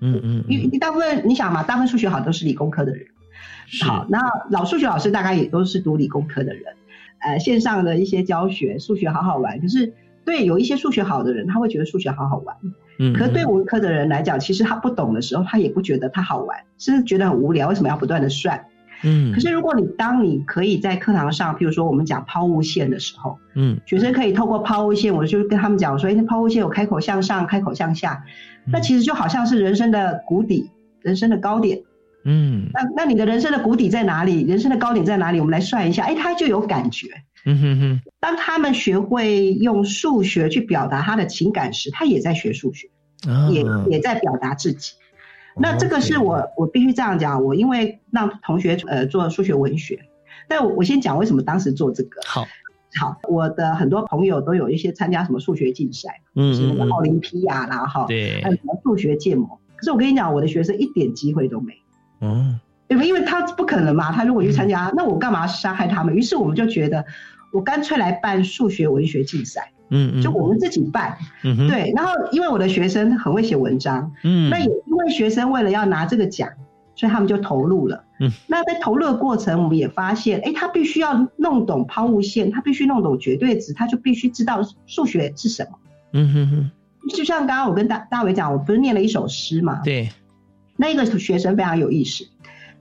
[0.00, 3.06] 嗯嗯，因为大部分你想嘛，大部分数学好都是理工科的人。
[3.82, 4.18] 好，那
[4.50, 6.64] 老数学老师大概也都是读理工科的人，
[7.20, 9.92] 呃，线上的一些教学数学好好玩，可是
[10.24, 12.56] 对有一些数学好的人，他会觉得数学好好玩，
[12.98, 18.66] 嗯，可是对文科的人来讲，其实他不懂的时候，他也不觉得他好玩，甚至觉得很无聊，为什么要不断的算？
[19.02, 28.24] 嗯，可是如果你当你可以在课堂上，比如说我们讲抛物线的时候，嗯，学生可以透过抛物线，我就跟他们讲说，哎，那抛物线有开口向上，开口向下，
[28.66, 30.70] 嗯那其实就好像是人生的谷底，
[31.02, 31.80] 人生的高点。
[32.24, 34.42] 嗯那那你的人生的谷底在哪里？
[34.42, 35.40] 人生的高点在哪里？
[35.40, 37.08] 我们来算一下，哎，他就有感觉。
[37.46, 42.88] 嗯哼哼，当他们学会用数学去表达他的情感时，他也在学数学，
[43.26, 44.92] 啊也也在表达自己。
[45.60, 50.00] 那这个是我我必须这样讲，我因为让同学呃做数学文学，
[50.48, 52.20] 但我我先讲为什么当时做这个。
[52.26, 52.46] 好，
[52.98, 59.60] 好，我的很多朋友都有一些参加什么数学竞赛，嗯就是那嗯嗯个奥林匹亚啦哈，对还有什么数学建模。
[59.76, 61.74] 可是我跟你讲，我的学生一点机会都没
[62.20, 62.28] 有。
[62.28, 62.58] 哦，
[62.88, 63.04] 对吧？
[63.04, 66.14] 因为他不可能嘛，他如果去参加，那我干嘛伤害他们？
[66.14, 67.04] 于是我们就觉得，
[67.52, 71.16] 我干脆来办数学文学竞赛，嗯嗯，就我们自己办。
[71.42, 76.48] 嗯哼，对，然后因为我的学生很会写文章，嗯，那也因为学生为了要拿这个奖，
[76.94, 78.04] 所以他们就投入了。
[78.20, 85.78] 嗯，那在投入的过程，我们也发现，哎，他必须要弄懂抛物线，他必须弄懂绝对值，他就必须知道数学是什么。
[86.12, 86.70] 嗯哼哼，
[87.14, 89.80] 就像刚刚我跟大大伟讲，我不是念了一首诗嘛？
[89.82, 90.10] 对，
[90.76, 92.28] 那个学生非常有意思，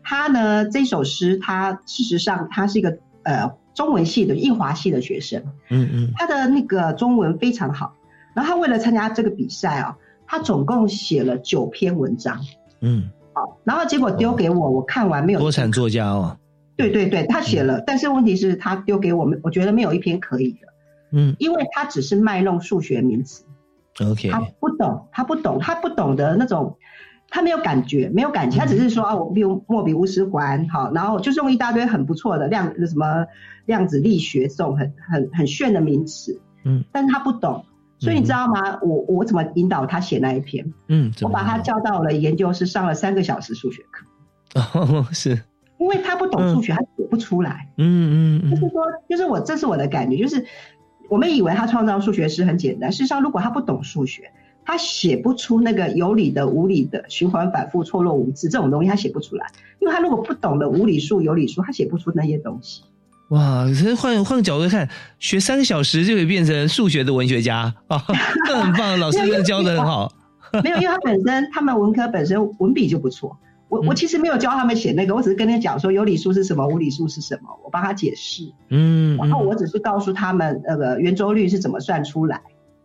[0.03, 7.95] 他呢这首诗，他事实上他是一个呃中文系的印华系的学生，嗯嗯，他的那个中文非常好，
[8.35, 12.41] 然后他为了参加这个比赛啊，他总共写了九篇文章，
[12.81, 16.35] 嗯，好，然后结果丢给我，我看完没有多产作家哦，
[16.75, 20.67] 对对对，他写了，但是问题是，他丢给我们，我觉得没有一篇可以的，
[21.13, 23.45] 嗯，因为他只是卖弄数学名词
[24.05, 26.75] ，，OK，他不懂，他不懂，他不懂得那种，
[27.29, 33.25] 他没有感觉，没有感情，他只是说啊，我比如莫比乌斯环，好，然后就是用一大堆很不错的量什么
[33.65, 37.63] 量子力学这种很很很炫的名词，嗯，但是他不懂，
[37.99, 38.79] 所以你知道吗？
[38.81, 40.73] 我我怎么引导他写那一篇？
[40.87, 44.05] 嗯，我把他叫到了研究室，上了三个小时数学课，
[44.79, 45.39] 哦， 是，
[45.77, 47.69] 因为他不懂数学，他写不出来。
[47.77, 48.49] 嗯嗯。
[48.49, 50.43] 就是说，就是我这是我的感觉，就是
[51.09, 54.31] 我们以为他创造数学是很简单，事实上，如果他不懂数学，
[54.69, 59.47] 他写不出那个有理的、无理的、循环反复、错落无致这种东西，他写不出来。
[59.79, 62.83] 因为他如果不懂得无理数、有理数，他写不出那些东西。
[63.29, 67.99] 哇，可是换换个角度看，学三个小时就可以变成数学的文学家啊，
[68.45, 70.13] 这很棒，老师真的教的很好。
[70.63, 73.35] 没有，因为他本身他们文科本身文笔就不错。
[73.69, 78.43] 我我其实没有教他们写那个，我只是跟他讲说有理数是什么，无理数是什么，我帮他解释。
[78.69, 82.39] 嗯，然后我只是告诉他们那个圆周率是怎么算出来。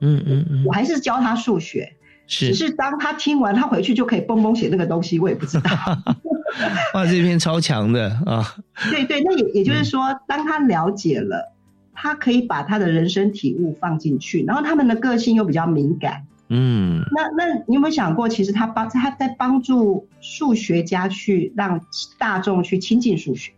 [0.05, 1.96] 嗯嗯嗯，我还是教他数学，
[2.26, 5.70] 是，只是当他听完，他回去就可以蹦蹦写那个东西，我也不知道。
[6.94, 8.55] 哇，这篇超强的啊！
[8.90, 11.52] 对对，那也也就是说，当他了解了，
[11.92, 16.26] 他可以把他的人生体悟放进去，然后他们的个性又比较敏感。
[16.50, 21.80] 嗯，那那你有没有想过，其实他帮他在帮助数学家去让
[22.18, 23.52] 大众去亲近数学？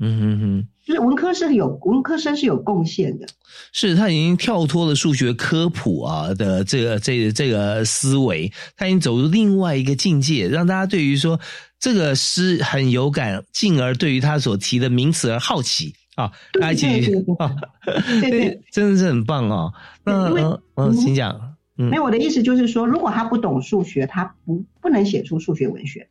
[0.00, 3.26] 嗯哼哼，就是文科生有文科生是有贡献的，
[3.72, 11.38] 是他已经跳脱了数学科普啊的这个这个这个思维，他已经走入另外一个境界，让大家对于说
[11.78, 17.54] 这个诗很有感，进而对于他所提的名词而好奇啊，大家一起啊，
[18.20, 19.72] 对对， 真的是很棒哦。
[20.04, 21.32] 那嗯嗯，请讲。
[21.32, 26.06] 嗯没有，我的意思就是说，如果他不懂数学，他不不能写出数学文学。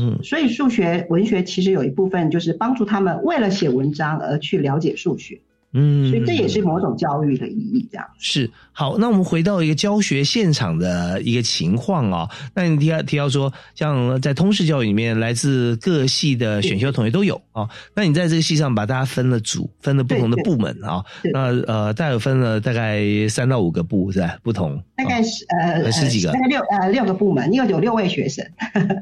[0.00, 5.40] 嗯，所以数学文学其实有一部分就是帮助他们为了写文章而去了解数学。
[5.72, 8.96] 嗯，所以这也是某种教育的意义，这样是好。
[8.98, 17.70] 那我们回到一个教学现场的一个情况啊、哦，那你提到提到说，像在通识教育里面，来自各系的选修同学都有啊、哦。
[17.94, 21.04] 那你在这个系上把大家分了组，分了不同的部门啊、哦。
[21.32, 24.38] 那呃，大概分了大概三到五个部是吧？
[24.42, 28.42] 不同，大概是、哦、呃十几个，大概六呃六个部门，因为有六位学生，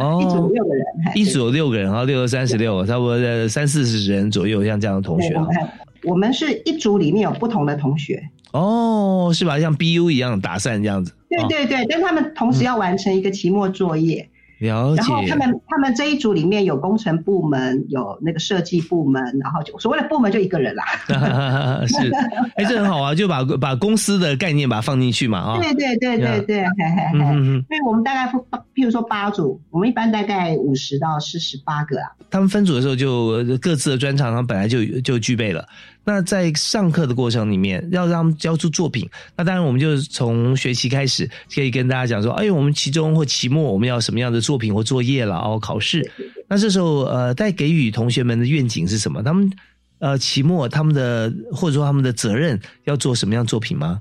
[0.00, 0.84] 哦、一组六个人，
[1.14, 5.46] 一组有六个人啊，六三十六，差不多三四十人左右，像这样的同学啊。
[6.04, 9.58] 我们是一组里面有不同的同学哦，是吧？
[9.58, 11.12] 像 BU 一样打散这样子。
[11.28, 14.28] 对对对，但他们同时要完成一个期末作业。
[14.60, 15.02] 了解。
[15.02, 20.84] 然后他们他们这一组里面有工程部门，有那个设计部门，然后就所谓的部门就一个人啦。
[21.88, 22.08] 是，
[22.54, 25.58] 哎，这很好啊，就把把公司的概念把它放进去嘛啊。
[25.58, 27.34] 对对对对对，嘿嘿嘿。
[27.34, 28.32] 因为我们大概
[28.74, 32.12] 譬如说八组，我们一般大概五十到四十八个啊。
[32.30, 35.66] 他们分组的时候就各自的专长，他们本来就就具备了。
[36.04, 46.08] 那在上课的过程里面，要让他们交出作品，那当然我们就从学期开始可以跟大家讲说，哎，我们期中或期末我们要什么样的作品或作业了哦，考试。
[46.46, 49.22] 那这时候呃，在给予同学们的愿景是什么？
[49.22, 49.50] 他们
[49.98, 54.00] 呃期末他们的或者说他们的责任要做什么样作品吗？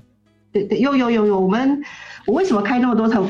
[0.52, 1.82] 对对，有有有有，我们
[2.26, 3.26] 我为什么开那么多层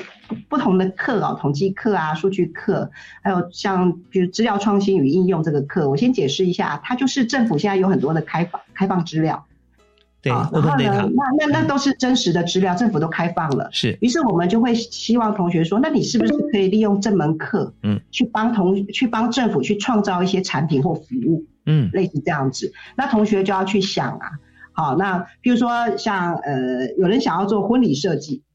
[0.48, 1.36] 不同的课啊？
[1.40, 2.90] 统计课啊，数据课，
[3.22, 9.46] 还有像比如资料创新与应用这个课，我先解释一下，它就是政府现在有很多的开放开放资料，
[10.22, 24.28] 对，啊、然后呢，那那那都是真实的资料，政府都开放了，是，于是我们就会希望同学说，那你是不是可以利用这门课，嗯，去帮同去帮政府去创造一些产品或服务，嗯，类似这样子，那同学就要去想啊。
[24.76, 28.53] 好，那比如说像呃，有人想要做婚礼设计，嗯，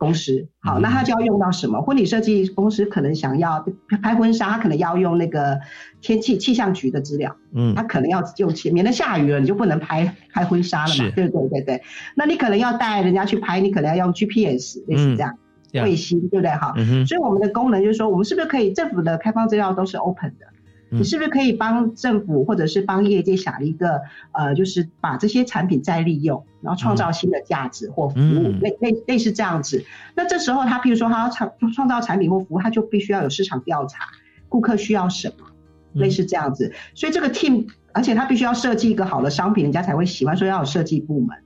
[0.00, 1.82] 公司，好，那他就要用到什么？
[1.82, 3.62] 婚礼设计公司可能想要
[4.02, 5.60] 拍婚纱，他可能要用那个
[6.00, 11.48] 天气气象局的资料，嗯，他可能要用钱，免得下雨了你就不能拍拍婚纱了嘛，对对？
[11.50, 11.82] 对对。
[12.14, 15.36] 那你可能要带人家去拍，你可能要用 GPS，类似这样，
[15.74, 16.50] 嗯、卫星，对不对？
[16.50, 20.46] 哈、嗯，所以我们的功能就是说，我们是不是可以政府的开放资料都是 open 的？
[20.92, 24.00] 你是不是可以帮政府或者是帮业界想一个
[24.32, 29.84] 呃，就是把这些产品再利用，然后创造新的价值或服务，类类类似这样子。
[30.14, 34.06] 那这时候他譬如说他要创创造产品或服务，他就必须要有市场调查，
[34.48, 35.46] 顾客需要什么，
[35.94, 36.72] 类似这样子。
[36.94, 41.36] 所以这个 team，而且他必须要设计一个好的商品，人家才会喜欢，所以要有设计部门。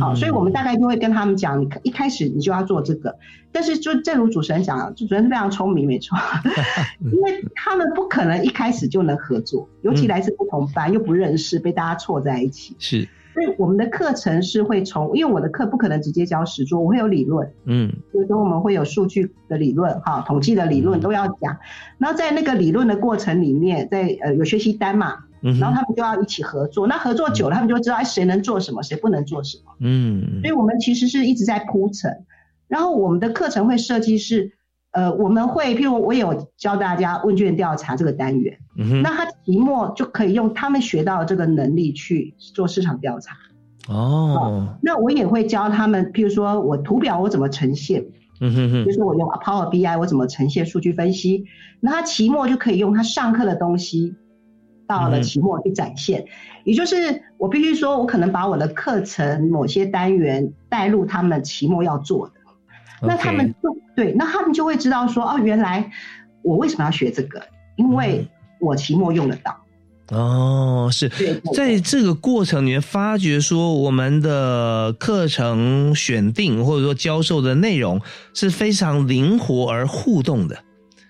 [0.00, 3.16] 好，所以我们大概就会跟他们讲，你一开始你就要做这个。
[3.52, 6.18] 但是就正如主持人讲，主持人非常聪明，没错，
[7.00, 12.74] 因为他们不可能一开始就能合作，尤其来自不同班又不认识，被大家错在一起。
[12.80, 21.58] 是，所以我们的课程是会从，因为我的课不可能直接教实作，我会有理论，嗯，所以说我们会有数据的理论，哈，统计的理论都要讲。
[21.98, 25.18] 然后在那个理论的过程里面，在呃有学习单嘛。
[25.60, 29.74] 然后他们就要一起合作，那合作久了，他们就知道哎谁能做什么，谁不能做什么。
[29.78, 32.24] 嗯，所以我们其实是一直在铺陈。
[32.66, 34.55] 然后我们的课程会设计是，
[34.96, 38.56] 呃，我们会譬如我有教大家问卷调查这个单元，
[39.02, 43.36] 那他期末就可以用他们学到的这个能力去做市场调查。
[43.88, 48.06] 哦，那我也会教他们，譬如说我图表我怎么呈现，
[48.40, 51.44] 嗯哼哼，比如说我用 Power BI 我怎么呈现数据分析，
[51.80, 54.14] 那他期末就可以用他上课的东西。
[54.88, 56.26] 到了期末去展现，
[56.62, 56.96] 也就是
[57.38, 62.34] 我必须说，我可能把我的课程某些单元带入他们期末要做的，
[63.02, 65.90] 那他们就对，那他们就会知道说，哦，原来
[66.42, 67.42] 我为什么要学这个？
[67.76, 68.26] 因为
[68.60, 69.56] 我期末用得到。
[70.08, 71.08] 哦，是
[71.52, 78.00] 在这个过程里面发觉说，我们的课程选定或者说教授的内容
[78.32, 80.56] 是非常灵活而互动的。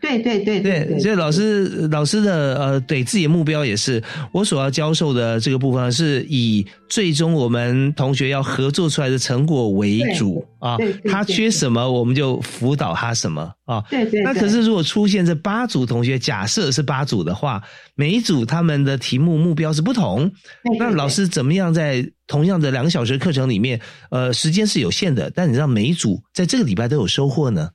[0.00, 10.76] 对对对对，所以老师老师的呃，对自己的目标也是，我所要教授的这个部分是以最终我们同学要合作出来的成果为主啊。
[11.04, 13.82] 他缺什么，我们就辅导他什么啊。
[13.90, 14.22] 对对。
[14.22, 17.62] 那可是如果出现这八组同学，假设是八组的话，
[17.94, 20.30] 每一组他们的题目目标是不同，
[20.78, 23.80] 那老师怎么样在同样的两个小时课程里面，
[24.10, 27.70] 呃，时间是有限的，但你知道每一组在这个礼拜都有收获呢？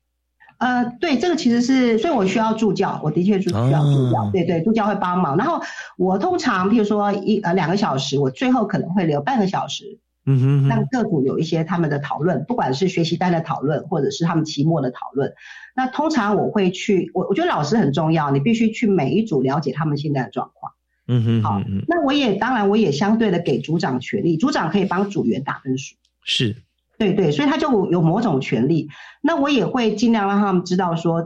[0.62, 5.36] 呃，对，这个其实是，所以我需要助教，我的确是需要助教，对对，助教会帮忙。
[5.36, 5.60] 然后
[5.98, 9.98] 我通常，譬如说一呃两个小时，我最后可能会留半个小时，
[10.28, 15.34] 嗯哼，让各组有一些他们的讨论，不管是学习单的讨论，或者是他们期末的讨论。
[15.76, 20.74] 那通常我会去，我我觉得老师很重要，你必须去每一组了解他们现在的状况，
[21.08, 26.56] 嗯哼，好，那我也当然我也相对的给组长权利，组长可以帮组员打分数，是。
[27.02, 28.88] 对对，所以他就有某种权利。
[29.24, 31.26] 那我也会尽量让他们知道，说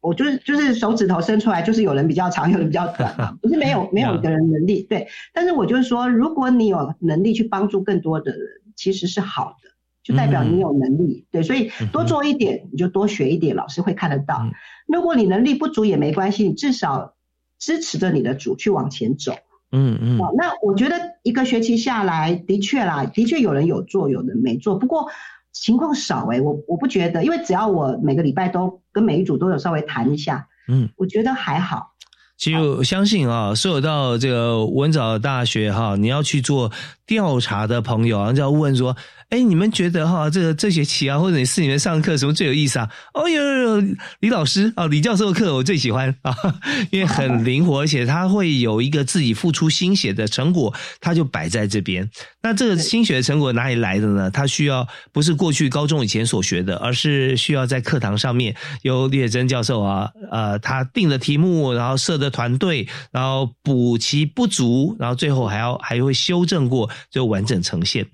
[0.00, 4.86] 我就是就是手指头伸出来，就是有人比较长，有人比较短， 不是没有没有一个人能力。
[4.88, 8.40] 对，但是我就是说，如果你有能力去帮助更多的人，
[8.74, 9.68] 其实是好的，
[10.02, 11.26] 就代表你有能力。
[11.30, 14.48] 对，所以多做一点，你就多学一点，老师会看得到。
[14.86, 17.12] 如果你能力不足也没关系，你至少
[17.58, 19.34] 支持着你的主去往前走。
[19.72, 24.76] 嗯嗯，那我觉得一个学期下来，的确啦，的确有人有做，有人没做。
[24.76, 25.08] 不过
[25.52, 31.88] 情况少哎，我我不觉得，因为只要我每个礼拜都跟每一组都有稍微谈一下，嗯，我觉得还好。
[32.36, 36.70] 其实我相信啊，所有到这个文藻大学哈，你要去做
[37.06, 38.96] 调查的朋友啊，就要问说。
[39.32, 42.90] 哎，你们觉得哈，这个这学期啊，或者你是你们上课什么最有意思啊？
[43.14, 43.88] 哦，有有有，
[44.20, 46.36] 李老师啊，李教授的课我最喜欢啊，
[46.92, 52.06] 因为很灵活，而且他会有一个自己付出心血的成果，他就摆在这边。
[52.42, 54.30] 那这个心血的成果哪里来的呢？
[54.30, 68.06] 他需要不是过去高中以前所学的，而是需要在课堂上面由李雪珍教授啊，呃，他定的题目，然后设的团队，然后补其不足，然后最后还要还会修正过，就完整呈现。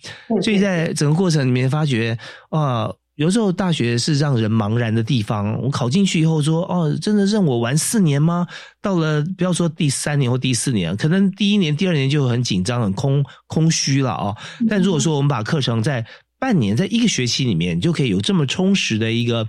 [0.42, 2.18] 所以在整过程里面发觉，
[2.50, 5.60] 啊，有时候大学是让人茫然的地方。
[5.62, 8.46] 我考进去以后说，哦，真的让我玩四年吗？
[8.80, 14.36] 到了不要说第三年或第四年，可能第一年、第二年就很紧张、很空空虚了啊。
[14.68, 16.06] 但如果说我们把课程在
[16.38, 19.48] 半年、在一个学期里面，就可以有这么充实的一个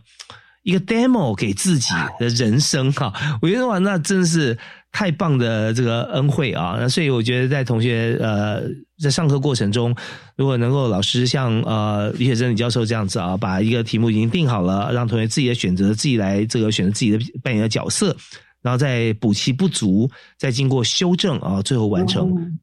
[0.63, 4.57] 一个 demo 给自己的人生哈，我觉得哇，那真是。
[4.91, 6.77] 太棒的这个恩惠啊！
[6.79, 8.63] 那所以我觉得在同学呃
[9.01, 9.95] 在上课过程中，
[10.35, 18.15] 如果能够老师像呃李雪珍李教授这样子啊，把一个题目已经定好了，让同学自己的选择，自己来这个选择自己的扮演的角色，
[18.61, 22.59] 然后再补齐不足，再经过修正啊，最后完成，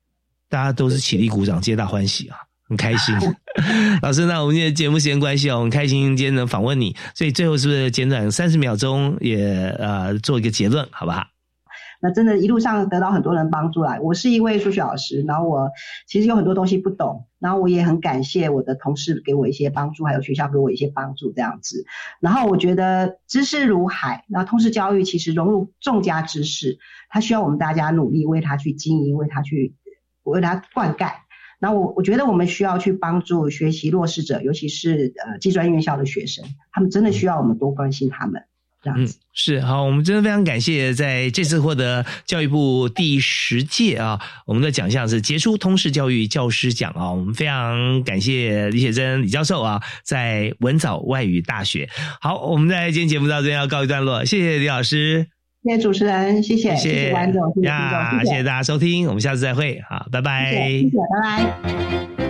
[0.50, 2.36] 大家都是起立鼓掌，皆大欢喜啊，
[2.68, 3.14] 很开心。
[4.02, 11.24] 老师，那我们今天节目时间关系哦，很开心今天能访问你，所以最后是不是简短三十秒钟也呃做一个结论，好不好？
[12.06, 13.98] 那真的，一路上得到很多人帮助啦。
[14.00, 15.72] 我是一位数学老师，然后我
[16.06, 21.84] 其实有很多东西不懂，然后我也很感谢我的同事给我一些帮助，还有学校给我一些帮助这样子。
[22.20, 26.78] 然后我觉得知识如海，那通识教育其实融入众家知识，
[27.08, 29.74] 它需要我们大家努力为它去经营，为它去
[30.22, 31.10] 为它灌溉。
[31.58, 38.44] 那我我觉得我们需要去帮助学习弱势者，尤其是呃技专院校的学生，他们真的需要我们多关心他们。
[38.86, 39.18] 这样子。
[39.32, 51.88] 是好，我们真的非常感谢在这次获得教育部第十届啊，我们的奖项是杰出通识教育教师奖啊，我们非常感谢李雪珍李教授啊，在文藻外语大学。
[52.20, 55.26] 好，我们在今天节目到这边要告一段落，谢谢李老师，
[55.64, 62.25] 谢谢主持人，谢谢谢谢王总，谢谢听众，谢谢大家收听，我们下次再会，好，拜拜，谢谢，谢谢，拜拜。